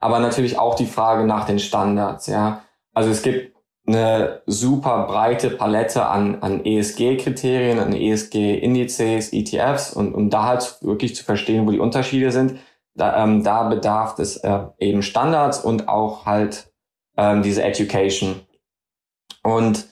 Aber 0.00 0.18
natürlich 0.18 0.58
auch 0.58 0.74
die 0.74 0.86
Frage 0.86 1.24
nach 1.24 1.46
den 1.46 1.58
Standards, 1.58 2.26
ja. 2.26 2.62
Also 2.92 3.10
es 3.10 3.22
gibt 3.22 3.56
eine 3.86 4.42
super 4.46 5.06
breite 5.06 5.50
Palette 5.50 6.06
an, 6.06 6.42
an 6.42 6.64
ESG-Kriterien, 6.64 7.80
an 7.80 7.92
ESG-Indizes, 7.92 9.32
ETFs 9.32 9.92
und 9.92 10.14
um 10.14 10.30
da 10.30 10.44
halt 10.44 10.78
wirklich 10.82 11.16
zu 11.16 11.24
verstehen, 11.24 11.66
wo 11.66 11.70
die 11.70 11.80
Unterschiede 11.80 12.30
sind, 12.30 12.58
da, 12.94 13.22
ähm, 13.22 13.42
da 13.42 13.68
bedarf 13.68 14.18
es 14.18 14.36
äh, 14.38 14.60
eben 14.78 15.02
Standards 15.02 15.64
und 15.64 15.88
auch 15.88 16.26
halt 16.26 16.72
ähm, 17.16 17.42
diese 17.42 17.62
Education. 17.62 18.40
Und 19.42 19.86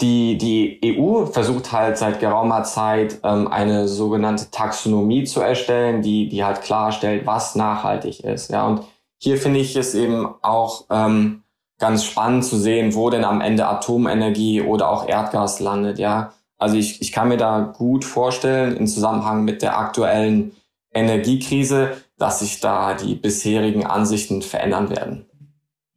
die, 0.00 0.36
die 0.36 0.80
EU 0.98 1.24
versucht 1.26 1.72
halt 1.72 1.96
seit 1.96 2.20
geraumer 2.20 2.64
Zeit 2.64 3.20
ähm, 3.24 3.48
eine 3.48 3.88
sogenannte 3.88 4.50
Taxonomie 4.50 5.24
zu 5.24 5.40
erstellen, 5.40 6.02
die, 6.02 6.28
die 6.28 6.44
halt 6.44 6.62
klarstellt, 6.62 7.26
was 7.26 7.54
nachhaltig 7.54 8.20
ist. 8.20 8.50
Ja, 8.50 8.66
und 8.66 8.82
hier 9.18 9.38
finde 9.38 9.60
ich 9.60 9.74
es 9.74 9.94
eben 9.94 10.28
auch 10.42 10.84
ähm, 10.90 11.42
ganz 11.78 12.04
spannend 12.04 12.44
zu 12.44 12.58
sehen, 12.58 12.94
wo 12.94 13.08
denn 13.08 13.24
am 13.24 13.40
Ende 13.40 13.66
Atomenergie 13.66 14.60
oder 14.60 14.90
auch 14.90 15.08
Erdgas 15.08 15.60
landet. 15.60 15.98
Ja, 15.98 16.32
also 16.58 16.76
ich, 16.76 17.00
ich 17.00 17.12
kann 17.12 17.28
mir 17.28 17.38
da 17.38 17.60
gut 17.60 18.04
vorstellen, 18.04 18.76
im 18.76 18.86
Zusammenhang 18.86 19.44
mit 19.44 19.62
der 19.62 19.78
aktuellen 19.78 20.52
Energiekrise, 20.92 21.96
dass 22.18 22.40
sich 22.40 22.60
da 22.60 22.94
die 22.94 23.14
bisherigen 23.14 23.86
Ansichten 23.86 24.42
verändern 24.42 24.90
werden. 24.90 25.26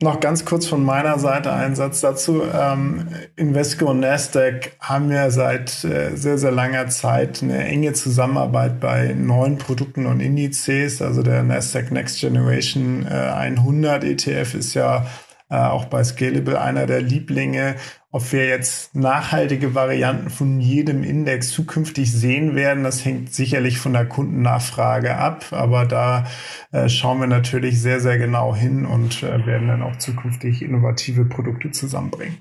Noch 0.02 0.22
ganz 0.22 0.46
kurz 0.46 0.66
von 0.66 0.86
meiner 0.86 1.20
Seite 1.20 1.52
ein 1.52 1.76
Satz 1.76 2.00
dazu. 2.00 2.42
Ähm, 2.44 3.10
Invesco 3.36 3.90
und 3.90 4.00
Nasdaq 4.00 4.72
haben 4.80 5.12
ja 5.12 5.30
seit 5.30 5.84
äh, 5.84 6.16
sehr, 6.16 6.38
sehr 6.38 6.52
langer 6.52 6.88
Zeit 6.88 7.44
eine 7.44 7.66
enge 7.66 7.92
Zusammenarbeit 7.92 8.80
bei 8.80 9.14
neuen 9.14 9.58
Produkten 9.58 10.06
und 10.06 10.22
Indizes. 10.22 11.02
Also 11.02 11.22
der 11.22 11.44
Nasdaq 11.44 11.92
Next 11.92 12.22
Generation 12.22 13.06
äh, 13.06 13.14
100 13.14 14.06
ETF 14.06 14.54
ist 14.54 14.74
ja 14.74 15.06
äh, 15.50 15.58
auch 15.58 15.86
bei 15.86 16.04
Scalable 16.04 16.62
einer 16.62 16.86
der 16.86 17.02
Lieblinge. 17.02 17.76
Ob 18.12 18.32
wir 18.32 18.48
jetzt 18.48 18.96
nachhaltige 18.96 19.76
Varianten 19.76 20.30
von 20.30 20.60
jedem 20.60 21.04
Index 21.04 21.50
zukünftig 21.50 22.12
sehen 22.12 22.56
werden, 22.56 22.84
das 22.84 23.06
hängt 23.06 23.34
sicherlich 23.34 23.78
von 23.78 23.94
der 23.94 24.06
Kundennachfrage 24.06 25.16
ab. 25.16 25.46
Aber 25.52 25.86
da 25.86 26.26
äh, 26.72 26.90
schauen 26.90 27.20
wir 27.20 27.28
natürlich 27.28 27.82
sehr, 27.82 28.00
sehr 28.00 28.18
genau 28.18 28.56
hin 28.56 28.86
und 28.86 29.22
äh, 29.24 29.46
werden 29.46 29.68
dann 29.68 29.84
auch 29.84 29.98
zukünftig 29.98 30.62
innovative 30.62 31.26
Produkte 31.26 31.72
zusammenbringen. 31.72 32.38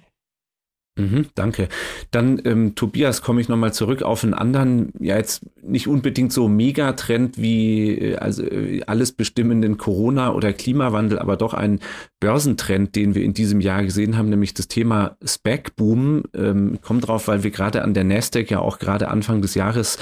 Mhm, 0.98 1.26
danke. 1.37 1.68
Dann, 2.11 2.42
ähm, 2.44 2.74
Tobias, 2.74 3.22
komme 3.22 3.40
ich 3.40 3.48
nochmal 3.48 3.72
zurück 3.72 4.02
auf 4.02 4.24
einen 4.24 4.34
anderen, 4.34 4.92
ja 4.98 5.16
jetzt 5.16 5.46
nicht 5.62 5.87
unbedingt 5.87 6.32
so 6.32 6.48
Megatrend 6.48 7.38
wie 7.38 7.96
äh, 7.96 8.16
also 8.16 8.42
äh, 8.42 8.82
alles 8.87 9.12
bestimmenden 9.12 9.78
Corona- 9.78 10.32
oder 10.32 10.52
Klimawandel, 10.52 11.20
aber 11.20 11.37
doch 11.37 11.54
ein 11.54 11.78
Börsentrend, 12.18 12.96
den 12.96 13.14
wir 13.14 13.22
in 13.22 13.32
diesem 13.32 13.61
Jahr 13.61 13.84
gesehen 13.84 14.18
haben, 14.18 14.28
nämlich 14.28 14.54
das 14.54 14.66
Thema 14.66 15.16
Spec-Boom. 15.24 16.24
Ähm, 16.34 16.78
kommt 16.82 17.06
drauf, 17.06 17.28
weil 17.28 17.44
wir 17.44 17.52
gerade 17.52 17.82
an 17.82 17.94
der 17.94 18.04
Nasdaq 18.04 18.50
ja 18.50 18.58
auch 18.58 18.80
gerade 18.80 19.08
Anfang 19.08 19.40
des 19.40 19.54
Jahres 19.54 19.98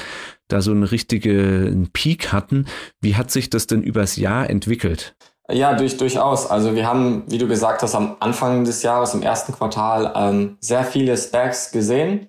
da 0.49 0.63
so 0.63 0.71
einen 0.71 0.85
richtigen 0.85 1.91
Peak 1.93 2.33
hatten. 2.33 2.67
Wie 3.03 3.17
hat 3.17 3.31
sich 3.31 3.51
das 3.51 3.67
denn 3.67 3.83
übers 3.83 4.17
Jahr 4.17 4.49
entwickelt? 4.49 5.15
Ja, 5.49 5.75
durch, 5.75 5.97
durchaus. 5.97 6.51
Also 6.51 6.75
wir 6.75 6.87
haben, 6.87 7.25
wie 7.29 7.39
du 7.39 7.47
gesagt 7.47 7.83
hast, 7.83 7.95
am 7.95 8.17
Anfang 8.19 8.65
des 8.65 8.83
Jahres, 8.83 9.15
im 9.15 9.23
ersten 9.23 9.53
Quartal, 9.53 10.13
ähm, 10.17 10.57
sehr 10.61 10.85
viele 10.85 11.17
Specs 11.17 11.71
gesehen. 11.71 12.29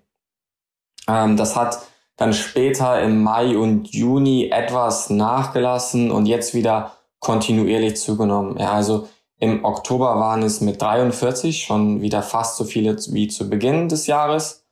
Ähm, 1.08 1.36
das 1.36 1.56
hat 1.56 1.80
dann 2.16 2.34
später 2.34 3.02
im 3.02 3.24
Mai 3.24 3.58
und 3.58 3.94
Juni 3.94 4.50
etwas 4.52 5.10
nachgelassen 5.10 6.12
und 6.12 6.26
jetzt 6.26 6.54
wieder 6.54 6.94
kontinuierlich 7.20 7.98
zugenommen. 7.98 8.58
Ja, 8.60 8.74
also 8.74 9.08
im 9.40 9.64
Oktober 9.66 10.20
waren 10.20 10.44
es 10.44 10.62
mit 10.62 10.82
43 10.82 11.64
schon 11.64 12.02
wieder 12.02 12.24
fast 12.24 12.58
so 12.58 12.66
viele 12.66 12.98
wie 13.12 13.28
zu 13.28 13.50
Beginn 13.50 13.88
des 13.90 14.08
Jahres. 14.08 14.66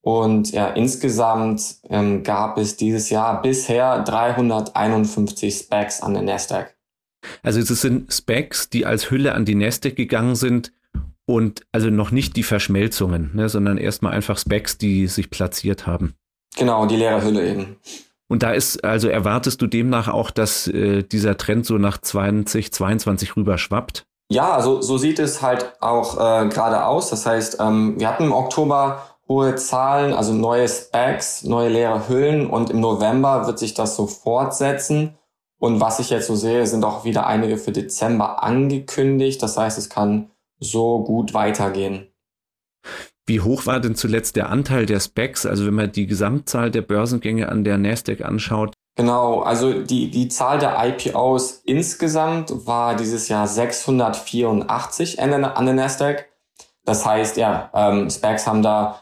Und 0.00 0.50
ja, 0.52 0.68
insgesamt 0.68 1.76
ähm, 1.88 2.24
gab 2.24 2.58
es 2.58 2.76
dieses 2.76 3.10
Jahr 3.10 3.40
bisher 3.42 4.02
351 4.02 5.54
Specs 5.56 6.02
an 6.02 6.14
der 6.14 6.22
Nasdaq. 6.22 6.74
Also 7.42 7.60
es 7.60 7.68
sind 7.68 8.12
Specs, 8.12 8.70
die 8.70 8.86
als 8.86 9.10
Hülle 9.10 9.34
an 9.34 9.44
die 9.44 9.54
Nasdaq 9.54 9.96
gegangen 9.96 10.34
sind 10.34 10.72
und 11.24 11.62
also 11.72 11.90
noch 11.90 12.10
nicht 12.10 12.36
die 12.36 12.42
Verschmelzungen, 12.42 13.30
ne, 13.34 13.48
sondern 13.48 13.78
erstmal 13.78 14.12
einfach 14.12 14.38
Specs, 14.38 14.78
die 14.78 15.06
sich 15.06 15.30
platziert 15.30 15.86
haben. 15.86 16.14
Genau, 16.56 16.86
die 16.86 16.96
leere 16.96 17.22
Hülle 17.24 17.48
eben. 17.48 17.76
Und 18.28 18.42
da 18.42 18.52
ist, 18.52 18.82
also 18.82 19.08
erwartest 19.08 19.60
du 19.60 19.66
demnach 19.66 20.08
auch, 20.08 20.30
dass 20.30 20.66
äh, 20.66 21.02
dieser 21.02 21.36
Trend 21.36 21.66
so 21.66 21.78
nach 21.78 21.98
2022 21.98 23.36
rüber 23.36 23.58
schwappt? 23.58 24.06
Ja, 24.30 24.52
also 24.52 24.80
so 24.80 24.96
sieht 24.96 25.18
es 25.18 25.42
halt 25.42 25.74
auch 25.80 26.16
äh, 26.16 26.48
gerade 26.48 26.86
aus. 26.86 27.10
Das 27.10 27.26
heißt, 27.26 27.58
ähm, 27.60 27.96
wir 27.98 28.08
hatten 28.08 28.24
im 28.24 28.32
Oktober 28.32 29.02
hohe 29.28 29.54
Zahlen, 29.56 30.14
also 30.14 30.32
neue 30.32 30.68
Specs, 30.68 31.44
neue 31.44 31.68
leere 31.68 32.08
Hüllen 32.08 32.48
und 32.48 32.70
im 32.70 32.80
November 32.80 33.46
wird 33.46 33.58
sich 33.58 33.74
das 33.74 33.96
so 33.96 34.06
fortsetzen. 34.06 35.18
Und 35.62 35.80
was 35.80 36.00
ich 36.00 36.10
jetzt 36.10 36.26
so 36.26 36.34
sehe, 36.34 36.66
sind 36.66 36.84
auch 36.84 37.04
wieder 37.04 37.24
einige 37.24 37.56
für 37.56 37.70
Dezember 37.70 38.42
angekündigt. 38.42 39.40
Das 39.40 39.56
heißt, 39.56 39.78
es 39.78 39.88
kann 39.88 40.28
so 40.58 41.04
gut 41.04 41.34
weitergehen. 41.34 42.08
Wie 43.26 43.40
hoch 43.40 43.64
war 43.64 43.78
denn 43.78 43.94
zuletzt 43.94 44.34
der 44.34 44.48
Anteil 44.48 44.86
der 44.86 44.98
Specs? 44.98 45.46
Also 45.46 45.64
wenn 45.64 45.74
man 45.74 45.92
die 45.92 46.08
Gesamtzahl 46.08 46.72
der 46.72 46.82
Börsengänge 46.82 47.48
an 47.48 47.62
der 47.62 47.78
Nasdaq 47.78 48.22
anschaut. 48.22 48.74
Genau, 48.96 49.42
also 49.42 49.84
die, 49.84 50.10
die 50.10 50.26
Zahl 50.26 50.58
der 50.58 50.76
IPOs 50.84 51.62
insgesamt 51.64 52.66
war 52.66 52.96
dieses 52.96 53.28
Jahr 53.28 53.46
684 53.46 55.22
an 55.22 55.30
der 55.30 55.74
Nasdaq. 55.74 56.26
Das 56.84 57.06
heißt, 57.06 57.36
ja, 57.36 57.70
ähm, 57.72 58.10
Specs 58.10 58.48
haben 58.48 58.62
da 58.62 59.01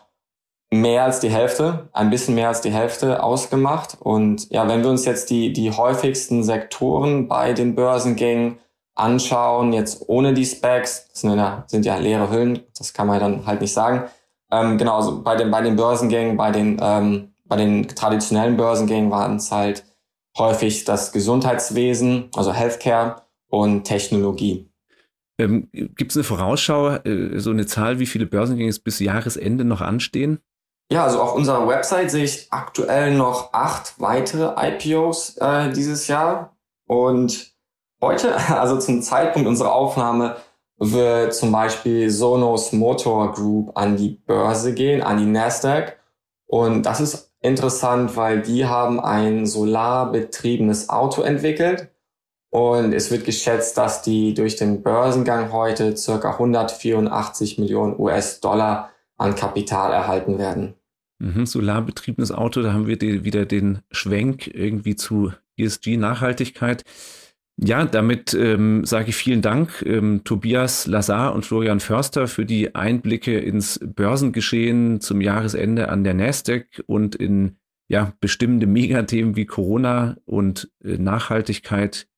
mehr 0.73 1.05
als 1.05 1.21
die 1.21 1.31
Hälfte, 1.31 1.89
ein 1.93 2.11
bisschen 2.11 2.35
mehr 2.35 2.49
als 2.49 2.61
die 2.61 2.73
Hälfte 2.73 3.23
ausgemacht. 3.23 3.97
Und 4.01 4.51
ja, 4.51 4.69
wenn 4.69 4.83
wir 4.83 4.91
uns 4.91 5.05
jetzt 5.05 5.31
die, 5.31 5.53
die 5.53 5.73
häufigsten 5.73 6.45
Sektoren 6.45 7.29
bei 7.29 7.53
den 7.53 7.75
Börsengängen 7.75 8.59
anschauen, 8.95 9.73
jetzt 9.73 10.09
ohne 10.09 10.33
die 10.33 10.45
Specs, 10.45 11.09
das 11.09 11.21
sind 11.23 11.37
ja, 11.37 11.65
sind 11.67 11.85
ja 11.85 11.97
leere 11.97 12.31
Hüllen, 12.31 12.61
das 12.79 12.93
kann 12.93 13.07
man 13.07 13.21
ja 13.21 13.29
dann 13.29 13.47
halt 13.47 13.61
nicht 13.61 13.73
sagen. 13.73 14.09
Ähm, 14.53 14.79
genau, 14.79 14.97
also 14.97 15.23
bei 15.23 15.37
den, 15.37 15.51
bei 15.51 15.63
den 15.63 15.77
Börsengängen, 15.77 16.37
bei 16.37 16.51
den, 16.51 16.79
ähm, 16.81 17.33
bei 17.47 17.57
den 17.57 17.89
traditionellen 17.89 18.57
Börsengängen 18.57 19.11
waren 19.11 19.37
es 19.37 19.51
halt 19.51 19.85
häufig 20.39 20.85
das 20.85 21.13
Gesundheitswesen, 21.13 22.31
also 22.35 22.53
Healthcare 22.53 23.23
und 23.49 23.85
Technologie. 23.85 24.71
Ähm, 25.39 25.69
Gibt 25.73 26.13
es 26.13 26.17
eine 26.17 26.25
Vorausschau, 26.25 26.97
äh, 26.97 27.39
so 27.39 27.51
eine 27.51 27.67
Zahl, 27.67 27.99
wie 27.99 28.07
viele 28.07 28.27
Börsengänge 28.27 28.73
bis 28.85 29.01
Jahresende 29.01 29.65
noch 29.65 29.81
anstehen? 29.81 30.41
Ja, 30.93 31.05
also 31.05 31.21
auf 31.21 31.35
unserer 31.37 31.69
Website 31.69 32.11
sehe 32.11 32.25
ich 32.25 32.49
aktuell 32.51 33.15
noch 33.15 33.53
acht 33.53 34.01
weitere 34.01 34.55
IPOs 34.57 35.37
äh, 35.37 35.71
dieses 35.73 36.09
Jahr. 36.09 36.57
Und 36.87 37.55
heute, 38.03 38.35
also 38.59 38.79
zum 38.79 39.01
Zeitpunkt 39.01 39.47
unserer 39.47 39.73
Aufnahme, 39.73 40.37
wird 40.79 41.35
zum 41.35 41.53
Beispiel 41.53 42.11
Sonos 42.11 42.73
Motor 42.73 43.33
Group 43.35 43.77
an 43.77 43.97
die 43.97 44.21
Börse 44.27 44.75
gehen, 44.75 45.03
an 45.03 45.19
die 45.19 45.27
Nasdaq. 45.27 45.99
Und 46.47 46.83
das 46.83 47.01
ist 47.01 47.35
interessant, 47.41 48.17
weil 48.17 48.43
die 48.43 48.67
haben 48.67 48.99
ein 48.99 49.47
solarbetriebenes 49.47 50.89
Auto 50.89 51.23
entwickelt. 51.23 51.89
Und 52.51 52.93
es 52.95 53.13
wird 53.13 53.25
geschätzt, 53.25 53.79
dass 53.79 54.03
die 54.03 54.35
durch 54.35 54.57
den 54.57 54.83
Börsengang 54.83 55.53
heute 55.53 55.97
circa 55.97 56.33
184 56.33 57.59
Millionen 57.59 57.97
US-Dollar 57.97 58.91
an 59.19 59.37
Kapital 59.37 59.93
erhalten 59.93 60.39
werden. 60.39 60.80
Mhm, 61.21 61.45
solarbetriebenes 61.45 62.33
Auto, 62.33 62.63
da 62.63 62.73
haben 62.73 62.87
wir 62.87 62.97
die, 62.97 63.25
wieder 63.25 63.45
den 63.45 63.81
Schwenk 63.91 64.47
irgendwie 64.47 64.97
zu 64.97 65.33
ESG-Nachhaltigkeit. 65.59 66.83
Ja, 67.63 67.85
damit 67.85 68.33
ähm, 68.33 68.87
sage 68.87 69.11
ich 69.11 69.17
vielen 69.17 69.43
Dank, 69.43 69.83
ähm, 69.85 70.25
Tobias 70.25 70.87
Lazar 70.87 71.35
und 71.35 71.45
Florian 71.45 71.81
Förster, 71.81 72.27
für 72.27 72.47
die 72.47 72.75
Einblicke 72.75 73.39
ins 73.39 73.79
Börsengeschehen 73.85 75.03
zum 75.03 75.21
Jahresende 75.21 75.91
an 75.91 76.03
der 76.03 76.15
Nasdaq 76.15 76.83
und 76.87 77.17
in 77.17 77.57
ja, 77.89 78.15
bestimmende 78.21 78.67
Megathemen 78.67 79.37
wie 79.37 79.45
Corona 79.45 80.17
und 80.25 80.73
äh, 80.83 80.97
Nachhaltigkeit, 80.97 82.09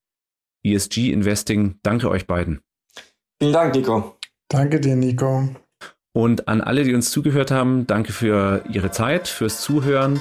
ESG-Investing. 0.65 1.81
Danke 1.83 2.09
euch 2.09 2.29
beiden. 2.29 2.61
Vielen 3.41 3.53
Dank, 3.53 3.75
Nico. 3.75 4.17
Danke 4.49 4.79
dir, 4.79 4.95
Nico. 4.95 5.49
Und 6.15 6.47
an 6.47 6.61
alle, 6.61 6.85
die 6.85 6.95
uns 6.95 7.11
zugehört 7.11 7.51
haben, 7.51 7.87
danke 7.87 8.13
für 8.13 8.63
Ihre 8.71 8.91
Zeit, 8.91 9.29
fürs 9.29 9.63
Zuhören. 9.63 10.21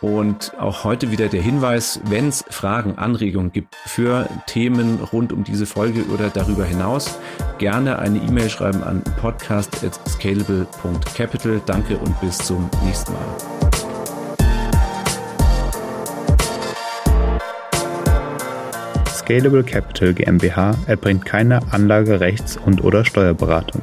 Und 0.00 0.54
auch 0.58 0.84
heute 0.84 1.10
wieder 1.10 1.28
der 1.28 1.42
Hinweis, 1.42 2.00
wenn 2.04 2.28
es 2.28 2.42
Fragen, 2.48 2.96
Anregungen 2.96 3.52
gibt 3.52 3.74
für 3.74 4.26
Themen 4.46 4.98
rund 5.00 5.34
um 5.34 5.44
diese 5.44 5.66
Folge 5.66 6.04
oder 6.12 6.30
darüber 6.30 6.64
hinaus, 6.64 7.18
gerne 7.58 7.98
eine 7.98 8.18
E-Mail 8.18 8.48
schreiben 8.48 8.82
an 8.82 9.02
podcast.scalable.capital. 9.20 11.60
Danke 11.66 11.98
und 11.98 12.18
bis 12.20 12.38
zum 12.38 12.70
nächsten 12.84 13.12
Mal. 13.12 13.20
Scalable 19.08 19.64
Capital 19.64 20.14
GmbH 20.14 20.78
erbringt 20.86 21.26
keine 21.26 21.60
Anlagerechts- 21.72 22.58
und 22.58 22.82
oder 22.84 23.04
Steuerberatung. 23.04 23.82